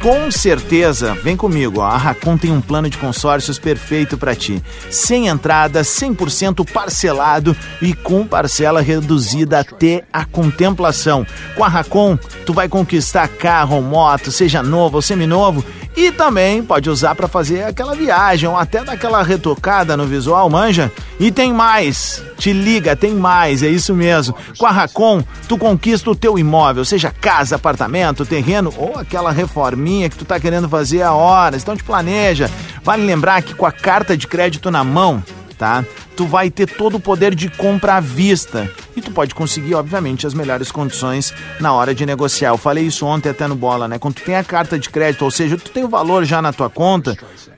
Com 0.00 0.30
certeza, 0.30 1.14
vem 1.22 1.36
comigo, 1.36 1.80
a 1.80 1.96
Racon 1.96 2.36
tem 2.36 2.50
um 2.50 2.60
plano 2.60 2.90
de 2.90 2.98
consórcios 2.98 3.58
perfeito 3.58 4.18
para 4.18 4.34
ti. 4.34 4.62
Sem 4.90 5.28
entrada, 5.28 5.82
100% 5.82 6.66
parcelado 6.70 7.56
e 7.80 7.94
com 7.94 8.26
parcela 8.26 8.82
reduzida 8.82 9.60
até 9.60 10.02
a 10.12 10.24
contemplação. 10.24 11.26
Com 11.54 11.64
a 11.64 11.68
Racon, 11.68 12.18
tu 12.44 12.52
vai 12.52 12.68
conquistar 12.68 13.28
carro 13.28 13.80
moto, 13.80 14.30
seja 14.30 14.62
novo 14.62 14.96
ou 14.96 15.02
seminovo, 15.02 15.64
e 15.96 16.10
também 16.10 16.62
pode 16.62 16.90
usar 16.90 17.14
para 17.14 17.28
fazer 17.28 17.62
aquela 17.62 17.94
viagem 17.94 18.48
ou 18.48 18.56
até 18.56 18.82
dar 18.82 18.92
aquela 18.92 19.22
retocada 19.22 19.96
no 19.96 20.06
visual, 20.06 20.50
manja? 20.50 20.90
E 21.20 21.30
tem 21.30 21.52
mais, 21.52 22.22
te 22.36 22.52
liga, 22.52 22.96
tem 22.96 23.14
mais, 23.14 23.62
é 23.62 23.68
isso 23.68 23.94
mesmo. 23.94 24.34
Com 24.58 24.66
a 24.66 24.70
Racon, 24.70 25.22
tu 25.48 25.56
conquista 25.56 26.10
o 26.10 26.16
teu 26.16 26.38
imóvel, 26.38 26.84
seja 26.84 27.10
casa, 27.10 27.56
apartamento, 27.56 28.26
terreno 28.26 28.74
ou 28.76 28.98
aquela 28.98 29.30
reforminha 29.30 30.10
que 30.10 30.16
tu 30.16 30.24
tá 30.24 30.40
querendo 30.40 30.68
fazer 30.68 31.02
a 31.02 31.12
horas. 31.12 31.62
Então 31.62 31.76
te 31.76 31.84
planeja. 31.84 32.50
Vale 32.82 33.04
lembrar 33.04 33.42
que 33.42 33.54
com 33.54 33.64
a 33.64 33.72
carta 33.72 34.16
de 34.16 34.26
crédito 34.26 34.70
na 34.70 34.82
mão, 34.82 35.22
tá? 35.56 35.84
Tu 36.16 36.26
vai 36.26 36.50
ter 36.50 36.66
todo 36.66 36.96
o 36.96 37.00
poder 37.00 37.34
de 37.34 37.48
compra 37.48 37.94
à 37.94 38.00
vista. 38.00 38.68
E 38.96 39.02
tu 39.02 39.10
pode 39.10 39.34
conseguir, 39.34 39.74
obviamente, 39.74 40.26
as 40.26 40.34
melhores 40.34 40.70
condições 40.70 41.34
na 41.60 41.72
hora 41.72 41.94
de 41.94 42.06
negociar. 42.06 42.50
Eu 42.50 42.58
falei 42.58 42.84
isso 42.84 43.04
ontem 43.04 43.28
até 43.28 43.46
no 43.46 43.56
bola, 43.56 43.88
né? 43.88 43.98
Quando 43.98 44.14
tu 44.14 44.22
tem 44.22 44.36
a 44.36 44.44
carta 44.44 44.78
de 44.78 44.88
crédito, 44.88 45.24
ou 45.24 45.30
seja, 45.30 45.56
tu 45.56 45.70
tem 45.70 45.84
o 45.84 45.88
valor 45.88 46.24
já 46.24 46.40
na 46.40 46.52
tua 46.52 46.70
conta, 46.70 47.16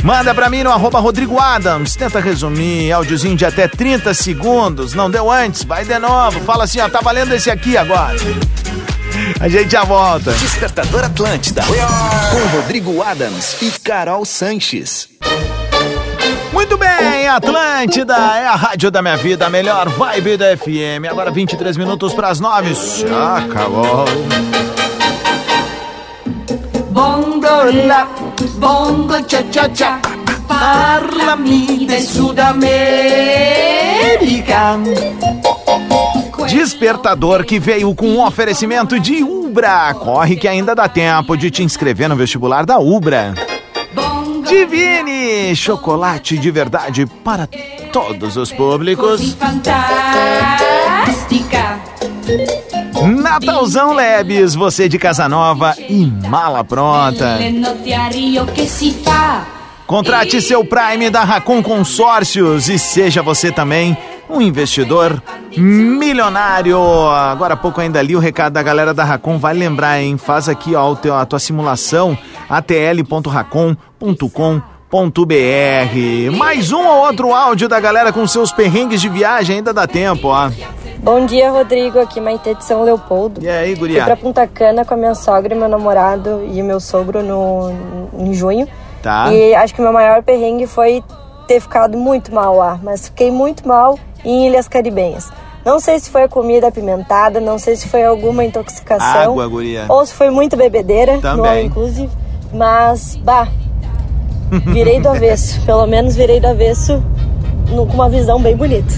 Manda 0.05 0.35
pra 0.35 0.51
mim 0.51 0.63
no 0.63 0.71
arroba 0.71 1.01
Rodrigo 1.01 1.41
Adams. 1.41 1.97
Tenta 1.97 2.21
resumir, 2.21 2.93
áudiozinho 2.93 3.35
de 3.35 3.47
até 3.47 3.67
30 3.67 4.13
segundos. 4.13 4.93
Não 4.93 5.11
deu 5.11 5.31
antes, 5.31 5.65
vai 5.65 5.83
de 5.83 5.99
novo. 5.99 6.41
Fala 6.41 6.65
assim, 6.65 6.79
ó, 6.79 6.91
tá 6.91 7.01
valendo 7.01 7.33
esse 7.33 7.51
aqui 7.51 7.75
agora. 7.75 8.15
A 9.41 9.49
gente 9.49 9.73
já 9.73 9.83
volta. 9.83 10.33
Despertador 10.33 11.05
Atlântida. 11.05 11.63
Com 11.65 12.57
Rodrigo 12.57 13.03
Adams 13.03 13.63
e 13.63 13.71
Carol 13.81 14.27
Sanches. 14.27 15.09
Muito 16.53 16.77
bem, 16.77 17.27
Atlântida 17.27 18.15
é 18.15 18.47
a 18.47 18.55
rádio 18.55 18.91
da 18.91 19.01
minha 19.01 19.17
vida, 19.17 19.47
a 19.47 19.51
melhor 19.51 19.89
vibe 19.89 20.37
da 20.37 20.55
FM. 20.55 21.09
Agora 21.11 21.31
23 21.31 21.79
minutos 21.79 22.13
para 22.13 22.29
as 22.29 22.41
9. 22.41 22.75
Já 23.09 23.39
acabou. 23.39 24.05
Bongo 26.91 27.24
la, 27.63 28.09
bongo 28.57 29.21
cha 29.27 29.43
cha 29.51 29.69
cha. 29.69 30.01
Parlami 30.47 31.87
de 31.87 32.01
Sudamérica. 32.01 32.65
Despertador 36.49 37.45
que 37.45 37.59
veio 37.59 37.95
com 37.95 38.07
um 38.07 38.25
oferecimento 38.25 39.01
de 39.01 39.23
Ubra. 39.23 39.95
Corre 39.95 40.37
que 40.37 40.47
ainda 40.47 40.75
dá 40.75 40.89
tempo 40.89 41.37
de 41.37 41.51
te 41.51 41.63
inscrever 41.63 42.09
no 42.09 42.17
vestibular 42.17 42.67
da 42.67 42.79
Ubra. 42.79 43.35
Divine, 44.47 45.55
chocolate 45.57 46.37
de 46.37 46.51
verdade 46.51 47.07
para 47.07 47.49
todos 47.93 48.37
os 48.37 48.53
públicos. 48.53 49.35
Fantástica. 49.39 50.55
Natalzão 53.07 53.93
Lebes, 53.93 54.55
você 54.55 54.89
de 54.89 54.99
casa 54.99 55.29
nova 55.29 55.75
e 55.79 56.07
mala 56.07 56.65
pronta. 56.65 57.39
Contrate 59.87 60.41
seu 60.41 60.65
Prime 60.65 61.11
da 61.11 61.25
Racon 61.25 61.63
Consórcios 61.63 62.69
e 62.69 62.79
seja 62.79 63.23
você 63.23 63.53
também 63.53 63.97
um 64.31 64.41
investidor 64.41 65.23
milionário. 65.57 66.79
Agora 67.11 67.55
há 67.55 67.57
pouco 67.57 67.81
ainda 67.81 68.01
li 68.01 68.17
o 68.17 68.19
recado 68.19 68.55
da 68.55 68.63
galera 68.63 68.95
da 68.95 69.05
Racon, 69.05 69.39
vai 69.39 69.55
lembrar, 69.55 70.01
hein? 70.01 70.17
Faz 70.17 70.49
aqui 70.49 70.75
ó, 70.75 70.93
a 70.93 71.27
tua 71.27 71.39
simulação 71.39 72.17
atl.racon.com.br. 72.49 74.74
Mais 76.31 76.71
um 76.71 76.87
ou 76.87 77.07
outro 77.07 77.35
áudio 77.35 77.69
da 77.69 77.81
galera 77.81 78.13
com 78.13 78.27
seus 78.27 78.53
perrengues 78.53 79.01
de 79.01 79.09
viagem, 79.09 79.57
ainda 79.57 79.73
dá 79.73 79.87
tempo, 79.87 80.29
ó. 80.29 80.51
Bom 80.99 81.27
dia, 81.27 81.51
Rodrigo. 81.51 81.99
Aqui 81.99 82.21
Maitê 82.21 82.55
de 82.55 82.65
São 82.65 82.83
Leopoldo. 82.83 83.43
E 83.43 83.49
aí, 83.49 83.71
Fui 83.77 83.89
guria? 83.89 84.05
pra 84.05 84.17
Punta 84.17 84.47
Cana 84.47 84.85
com 84.85 84.95
a 84.95 84.97
minha 84.97 85.15
sogra 85.15 85.55
e 85.55 85.59
meu 85.59 85.69
namorado 85.69 86.45
e 86.51 86.63
meu 86.63 86.79
sogro 86.79 87.23
no, 87.23 87.73
em 88.17 88.33
junho. 88.33 88.69
Tá. 89.03 89.33
E 89.33 89.55
acho 89.55 89.75
que 89.75 89.81
o 89.81 89.83
meu 89.83 89.93
maior 89.93 90.23
perrengue 90.23 90.67
foi 90.67 91.03
ter 91.47 91.61
ficado 91.61 91.99
muito 91.99 92.33
mal 92.35 92.57
lá, 92.57 92.79
mas 92.83 93.07
fiquei 93.09 93.31
muito 93.31 93.67
mal 93.67 93.99
em 94.25 94.47
Ilhas 94.47 94.67
Caribenhas. 94.69 95.31
Não 95.65 95.81
sei 95.81 95.99
se 95.99 96.09
foi 96.09 96.23
a 96.23 96.29
comida 96.29 96.69
apimentada, 96.69 97.41
não 97.41 97.59
sei 97.59 97.75
se 97.75 97.89
foi 97.89 98.05
alguma 98.05 98.45
intoxicação. 98.45 99.33
Água, 99.33 99.47
guria. 99.47 99.87
Ou 99.89 100.07
se 100.07 100.15
foi 100.15 100.31
muita 100.31 100.57
bebedeira, 100.57 101.17
no 101.17 101.21
Também. 101.21 101.51
all 101.51 101.59
inclusive. 101.59 102.11
Mas, 102.53 103.17
bah, 103.17 103.49
virei 104.67 105.01
do 105.01 105.09
avesso. 105.09 105.61
Pelo 105.65 105.87
menos 105.87 106.15
virei 106.17 106.41
do 106.41 106.47
avesso 106.49 107.03
no- 107.71 107.87
com 107.87 107.95
uma 107.95 108.09
visão 108.09 108.41
bem 108.41 108.57
bonita. 108.57 108.93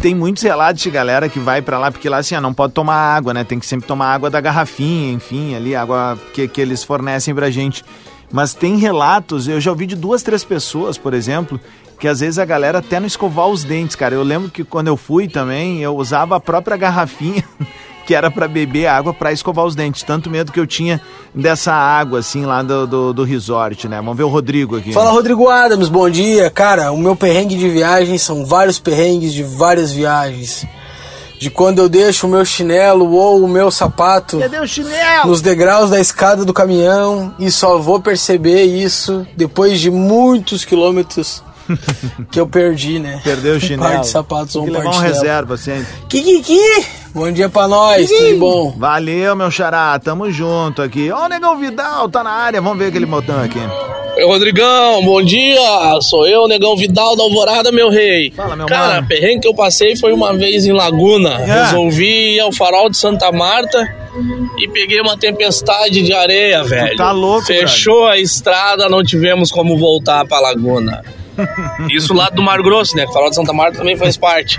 tem 0.00 0.14
muitos 0.14 0.42
relatos 0.42 0.82
de 0.82 0.90
galera 0.90 1.30
que 1.30 1.38
vai 1.38 1.62
pra 1.62 1.78
lá, 1.78 1.90
porque 1.90 2.08
lá 2.10 2.18
assim, 2.18 2.34
ó, 2.34 2.40
não 2.40 2.52
pode 2.52 2.74
tomar 2.74 2.94
água, 2.94 3.32
né? 3.32 3.42
Tem 3.42 3.58
que 3.58 3.64
sempre 3.64 3.86
tomar 3.88 4.12
água 4.12 4.28
da 4.28 4.38
garrafinha, 4.40 5.12
enfim, 5.14 5.54
ali, 5.54 5.74
água 5.74 6.18
que, 6.34 6.46
que 6.46 6.60
eles 6.60 6.84
fornecem 6.84 7.34
pra 7.34 7.50
gente. 7.50 7.82
Mas 8.30 8.52
tem 8.52 8.76
relatos, 8.76 9.48
eu 9.48 9.58
já 9.60 9.70
ouvi 9.70 9.86
de 9.86 9.96
duas, 9.96 10.22
três 10.22 10.44
pessoas, 10.44 10.98
por 10.98 11.14
exemplo, 11.14 11.58
que 11.98 12.06
às 12.06 12.20
vezes 12.20 12.38
a 12.38 12.44
galera 12.44 12.78
até 12.80 13.00
não 13.00 13.06
escovar 13.06 13.46
os 13.46 13.64
dentes, 13.64 13.96
cara. 13.96 14.14
Eu 14.14 14.22
lembro 14.22 14.50
que 14.50 14.62
quando 14.62 14.88
eu 14.88 14.96
fui 14.96 15.26
também, 15.26 15.80
eu 15.80 15.96
usava 15.96 16.36
a 16.36 16.40
própria 16.40 16.76
garrafinha 16.76 17.42
que 18.04 18.14
era 18.14 18.30
pra 18.30 18.46
beber 18.46 18.86
água 18.86 19.12
pra 19.12 19.32
escovar 19.32 19.64
os 19.64 19.74
dentes. 19.74 20.02
Tanto 20.02 20.30
medo 20.30 20.52
que 20.52 20.60
eu 20.60 20.66
tinha 20.66 21.00
dessa 21.34 21.72
água, 21.72 22.18
assim, 22.18 22.44
lá 22.44 22.62
do, 22.62 22.86
do, 22.86 23.12
do 23.12 23.24
resort, 23.24 23.88
né? 23.88 23.96
Vamos 23.96 24.16
ver 24.16 24.24
o 24.24 24.28
Rodrigo 24.28 24.76
aqui. 24.76 24.92
Fala 24.92 25.10
Rodrigo 25.10 25.48
Adams, 25.48 25.88
bom 25.88 26.08
dia. 26.08 26.50
Cara, 26.50 26.92
o 26.92 26.98
meu 26.98 27.16
perrengue 27.16 27.56
de 27.56 27.68
viagem 27.68 28.18
são 28.18 28.44
vários 28.44 28.78
perrengues 28.78 29.32
de 29.32 29.42
várias 29.42 29.92
viagens. 29.92 30.66
De 31.38 31.50
quando 31.50 31.80
eu 31.80 31.88
deixo 31.88 32.26
o 32.26 32.30
meu 32.30 32.44
chinelo 32.44 33.12
ou 33.12 33.44
o 33.44 33.48
meu 33.48 33.70
sapato 33.70 34.38
o 34.38 34.66
chinelo? 34.66 35.26
nos 35.26 35.42
degraus 35.42 35.90
da 35.90 36.00
escada 36.00 36.44
do 36.44 36.54
caminhão 36.54 37.34
e 37.38 37.50
só 37.50 37.76
vou 37.76 38.00
perceber 38.00 38.62
isso 38.62 39.26
depois 39.36 39.80
de 39.80 39.90
muitos 39.90 40.64
quilômetros 40.64 41.42
que 42.30 42.38
eu 42.40 42.46
perdi, 42.46 42.98
né? 42.98 43.20
Perdeu 43.24 43.54
o 43.54 43.56
Um 43.56 43.60
chinelo. 43.60 43.82
par 43.92 44.00
de 44.00 44.06
sapatos 44.08 44.56
ou 44.56 44.62
um 44.62 44.66
que 44.66 44.72
par 44.72 44.78
levar 44.80 44.90
de 44.92 44.96
um 44.96 45.00
chinelo. 45.00 45.14
reserva 45.22 45.56
sempre. 45.56 45.86
Kikiki! 46.08 46.58
Bom 47.14 47.30
dia 47.30 47.48
pra 47.48 47.68
nós, 47.68 48.08
tudo 48.08 48.38
bom? 48.38 48.74
Valeu, 48.76 49.36
meu 49.36 49.50
xará. 49.50 49.96
Tamo 50.00 50.30
junto 50.32 50.82
aqui. 50.82 51.10
Ó, 51.12 51.26
o 51.26 51.28
Negão 51.28 51.56
Vidal 51.58 52.08
tá 52.08 52.24
na 52.24 52.30
área. 52.30 52.60
Vamos 52.60 52.78
ver 52.78 52.86
aquele 52.88 53.06
botão 53.06 53.40
aqui. 53.40 53.60
Oi, 54.16 54.24
Rodrigão, 54.24 55.04
bom 55.04 55.20
dia! 55.22 55.60
Sou 56.00 56.24
eu, 56.26 56.46
Negão 56.46 56.76
Vidal 56.76 57.16
da 57.16 57.22
Alvorada, 57.24 57.72
meu 57.72 57.88
rei. 57.90 58.30
Fala, 58.30 58.54
meu 58.54 58.66
Cara, 58.66 58.94
mano. 58.96 59.08
perrengue 59.08 59.40
que 59.40 59.48
eu 59.48 59.54
passei 59.54 59.96
foi 59.96 60.12
uma 60.12 60.32
vez 60.32 60.66
em 60.66 60.72
Laguna. 60.72 61.30
É. 61.40 61.64
Resolvi 61.64 62.36
ir 62.36 62.40
ao 62.40 62.52
farol 62.52 62.88
de 62.88 62.96
Santa 62.96 63.32
Marta 63.32 63.92
e 64.58 64.68
peguei 64.68 65.00
uma 65.00 65.16
tempestade 65.18 66.00
de 66.02 66.12
areia, 66.12 66.62
velho. 66.62 66.96
tá 66.96 67.10
louco, 67.10 67.46
Fechou 67.46 68.06
a 68.06 68.16
estrada, 68.18 68.88
não 68.88 69.02
tivemos 69.02 69.50
como 69.50 69.76
voltar 69.76 70.24
pra 70.26 70.38
Laguna. 70.38 71.02
Isso 71.90 72.14
lá 72.14 72.28
do 72.30 72.42
Mar 72.42 72.62
Grosso, 72.62 72.96
né? 72.96 73.06
Farol 73.12 73.30
de 73.30 73.36
Santa 73.36 73.52
Marta 73.52 73.78
também 73.78 73.96
faz 73.96 74.16
parte. 74.16 74.58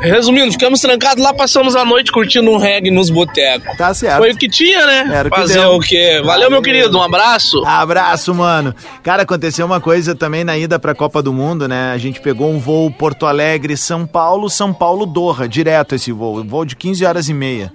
Resumindo, 0.00 0.50
ficamos 0.50 0.80
trancados 0.80 1.22
lá, 1.22 1.32
passamos 1.32 1.76
a 1.76 1.84
noite 1.84 2.10
curtindo 2.10 2.50
um 2.50 2.56
reggae 2.56 2.90
nos 2.90 3.08
botecos. 3.08 3.76
Tá 3.76 3.94
certo. 3.94 4.18
Foi 4.18 4.32
o 4.32 4.36
que 4.36 4.48
tinha, 4.48 4.84
né? 4.84 5.08
Era 5.14 5.28
o 5.28 5.30
que 5.30 5.38
Fazer 5.38 5.60
deu. 5.60 5.74
o 5.74 5.80
quê? 5.80 6.20
Valeu, 6.24 6.50
meu 6.50 6.60
querido, 6.60 6.98
um 6.98 7.02
abraço. 7.02 7.64
Abraço, 7.64 8.34
mano. 8.34 8.74
Cara, 9.02 9.22
aconteceu 9.22 9.64
uma 9.64 9.80
coisa 9.80 10.12
também 10.12 10.42
na 10.42 10.58
ida 10.58 10.76
pra 10.76 10.92
Copa 10.92 11.22
do 11.22 11.32
Mundo, 11.32 11.68
né? 11.68 11.92
A 11.92 11.98
gente 11.98 12.20
pegou 12.20 12.50
um 12.50 12.58
voo 12.58 12.90
Porto 12.90 13.26
Alegre, 13.26 13.76
São 13.76 14.04
Paulo, 14.04 14.50
São 14.50 14.72
Paulo, 14.72 15.06
Doha, 15.06 15.48
direto 15.48 15.94
esse 15.94 16.10
voo. 16.10 16.42
Voo 16.42 16.64
de 16.64 16.74
15 16.74 17.04
horas 17.04 17.28
e 17.28 17.34
meia. 17.34 17.72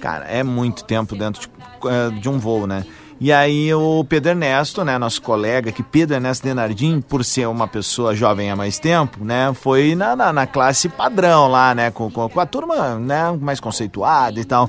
Cara, 0.00 0.24
é 0.30 0.42
muito 0.42 0.82
tempo 0.82 1.14
dentro 1.14 1.42
de, 1.42 1.48
eh, 1.88 2.20
de 2.20 2.28
um 2.28 2.38
voo, 2.38 2.66
né? 2.66 2.86
E 3.18 3.32
aí 3.32 3.72
o 3.72 4.04
Pedro 4.04 4.30
Ernesto, 4.30 4.84
né, 4.84 4.98
nosso 4.98 5.22
colega, 5.22 5.72
que 5.72 5.82
Pedro 5.82 6.16
Ernesto 6.16 6.44
Denardim, 6.44 7.00
por 7.00 7.24
ser 7.24 7.48
uma 7.48 7.66
pessoa 7.66 8.14
jovem 8.14 8.50
há 8.50 8.56
mais 8.56 8.78
tempo, 8.78 9.24
né, 9.24 9.52
foi 9.54 9.94
na, 9.94 10.14
na, 10.14 10.32
na 10.32 10.46
classe 10.46 10.88
padrão 10.88 11.48
lá, 11.48 11.74
né, 11.74 11.90
com, 11.90 12.10
com, 12.10 12.28
com 12.28 12.40
a 12.40 12.44
turma, 12.44 12.98
né, 12.98 13.36
mais 13.40 13.58
conceituada 13.58 14.38
e 14.38 14.44
tal. 14.44 14.68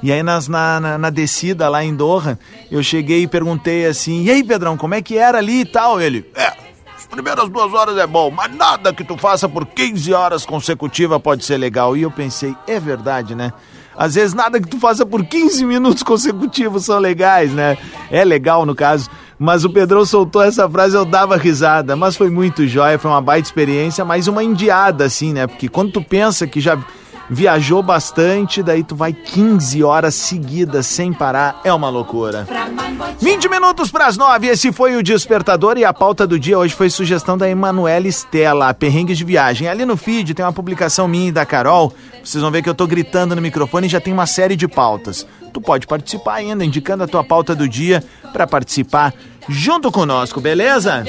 E 0.00 0.12
aí 0.12 0.22
nas, 0.22 0.46
na, 0.46 0.78
na, 0.78 0.96
na 0.96 1.10
descida 1.10 1.68
lá 1.68 1.82
em 1.82 1.92
Doha, 1.94 2.38
eu 2.70 2.82
cheguei 2.84 3.22
e 3.22 3.26
perguntei 3.26 3.84
assim, 3.84 4.22
e 4.22 4.30
aí 4.30 4.44
Pedrão, 4.44 4.76
como 4.76 4.94
é 4.94 5.02
que 5.02 5.18
era 5.18 5.38
ali 5.38 5.62
e 5.62 5.66
tal? 5.66 6.00
Ele, 6.00 6.24
é, 6.36 6.52
as 6.96 7.04
primeiras 7.06 7.48
duas 7.48 7.74
horas 7.74 7.96
é 7.96 8.06
bom, 8.06 8.30
mas 8.30 8.54
nada 8.54 8.92
que 8.92 9.02
tu 9.02 9.16
faça 9.16 9.48
por 9.48 9.66
15 9.66 10.12
horas 10.12 10.46
consecutivas 10.46 11.20
pode 11.20 11.44
ser 11.44 11.56
legal. 11.56 11.96
E 11.96 12.02
eu 12.02 12.12
pensei, 12.12 12.54
é 12.66 12.78
verdade, 12.78 13.34
né? 13.34 13.52
Às 13.98 14.14
vezes 14.14 14.32
nada 14.32 14.60
que 14.60 14.68
tu 14.68 14.78
faça 14.78 15.04
por 15.04 15.24
15 15.24 15.64
minutos 15.64 16.04
consecutivos 16.04 16.84
são 16.84 17.00
legais, 17.00 17.52
né? 17.52 17.76
É 18.12 18.24
legal 18.24 18.64
no 18.64 18.74
caso. 18.74 19.10
Mas 19.36 19.64
o 19.64 19.70
Pedrão 19.70 20.06
soltou 20.06 20.40
essa 20.40 20.68
frase, 20.70 20.96
eu 20.96 21.04
dava 21.04 21.36
risada. 21.36 21.96
Mas 21.96 22.16
foi 22.16 22.30
muito 22.30 22.66
jóia, 22.66 22.98
foi 22.98 23.10
uma 23.10 23.20
baita 23.20 23.48
experiência, 23.48 24.04
mas 24.04 24.28
uma 24.28 24.44
indiada, 24.44 25.04
assim, 25.04 25.32
né? 25.32 25.48
Porque 25.48 25.68
quando 25.68 25.90
tu 25.90 26.02
pensa 26.02 26.46
que 26.46 26.60
já 26.60 26.78
viajou 27.30 27.82
bastante, 27.82 28.62
daí 28.62 28.82
tu 28.82 28.96
vai 28.96 29.12
15 29.12 29.82
horas 29.82 30.14
seguidas 30.14 30.86
sem 30.86 31.12
parar, 31.12 31.60
é 31.62 31.72
uma 31.72 31.88
loucura. 31.90 32.46
20 33.20 33.48
minutos 33.48 33.90
para 33.90 34.06
as 34.06 34.16
9, 34.16 34.46
esse 34.46 34.72
foi 34.72 34.96
o 34.96 35.02
Despertador 35.02 35.76
e 35.76 35.84
a 35.84 35.92
pauta 35.92 36.26
do 36.26 36.38
dia 36.38 36.58
hoje 36.58 36.74
foi 36.74 36.88
sugestão 36.88 37.36
da 37.36 37.48
Emanuela 37.48 38.08
Estela, 38.08 38.72
Perrengues 38.72 39.18
de 39.18 39.24
Viagem. 39.24 39.68
Ali 39.68 39.84
no 39.84 39.96
feed 39.96 40.34
tem 40.34 40.44
uma 40.44 40.52
publicação 40.52 41.06
minha 41.06 41.28
e 41.28 41.32
da 41.32 41.44
Carol, 41.44 41.92
vocês 42.28 42.42
vão 42.42 42.50
ver 42.50 42.62
que 42.62 42.68
eu 42.68 42.74
tô 42.74 42.86
gritando 42.86 43.34
no 43.34 43.40
microfone 43.40 43.86
e 43.86 43.90
já 43.90 44.00
tem 44.00 44.12
uma 44.12 44.26
série 44.26 44.54
de 44.54 44.68
pautas. 44.68 45.26
Tu 45.50 45.62
pode 45.62 45.86
participar 45.86 46.34
ainda, 46.34 46.62
indicando 46.62 47.02
a 47.02 47.06
tua 47.06 47.24
pauta 47.24 47.54
do 47.54 47.66
dia 47.66 48.04
para 48.34 48.46
participar 48.46 49.14
junto 49.48 49.90
conosco, 49.90 50.38
beleza? 50.38 51.04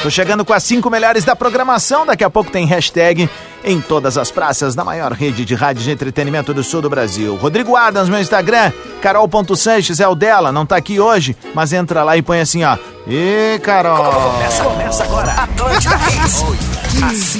Tô 0.00 0.08
chegando 0.08 0.44
com 0.44 0.52
as 0.52 0.62
cinco 0.62 0.88
melhores 0.88 1.24
da 1.24 1.34
programação. 1.34 2.06
Daqui 2.06 2.22
a 2.22 2.30
pouco 2.30 2.48
tem 2.48 2.64
hashtag 2.64 3.28
em 3.64 3.80
todas 3.80 4.16
as 4.16 4.30
praças 4.30 4.76
da 4.76 4.84
maior 4.84 5.10
rede 5.10 5.44
de 5.44 5.56
rádio 5.56 5.82
de 5.82 5.90
entretenimento 5.90 6.54
do 6.54 6.62
sul 6.62 6.80
do 6.80 6.88
Brasil. 6.88 7.34
Rodrigo 7.34 7.74
Adams, 7.74 8.08
meu 8.08 8.20
Instagram. 8.20 8.70
Carol.Sanches 9.02 9.98
é 9.98 10.06
o 10.06 10.14
dela. 10.14 10.52
Não 10.52 10.64
tá 10.64 10.76
aqui 10.76 11.00
hoje, 11.00 11.36
mas 11.54 11.72
entra 11.72 12.04
lá 12.04 12.16
e 12.16 12.22
põe 12.22 12.38
assim, 12.38 12.62
ó. 12.62 12.78
E 13.04 13.58
Carol. 13.64 14.12
Começa, 14.12 14.62
começa 14.62 15.02
agora. 15.02 15.32
Atlântida 15.32 15.96
Hits. 15.96 16.70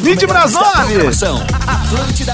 20 0.02 0.26
para 0.26 0.44
as 0.44 0.52
9. 0.52 1.12
Atlântida. 1.66 2.32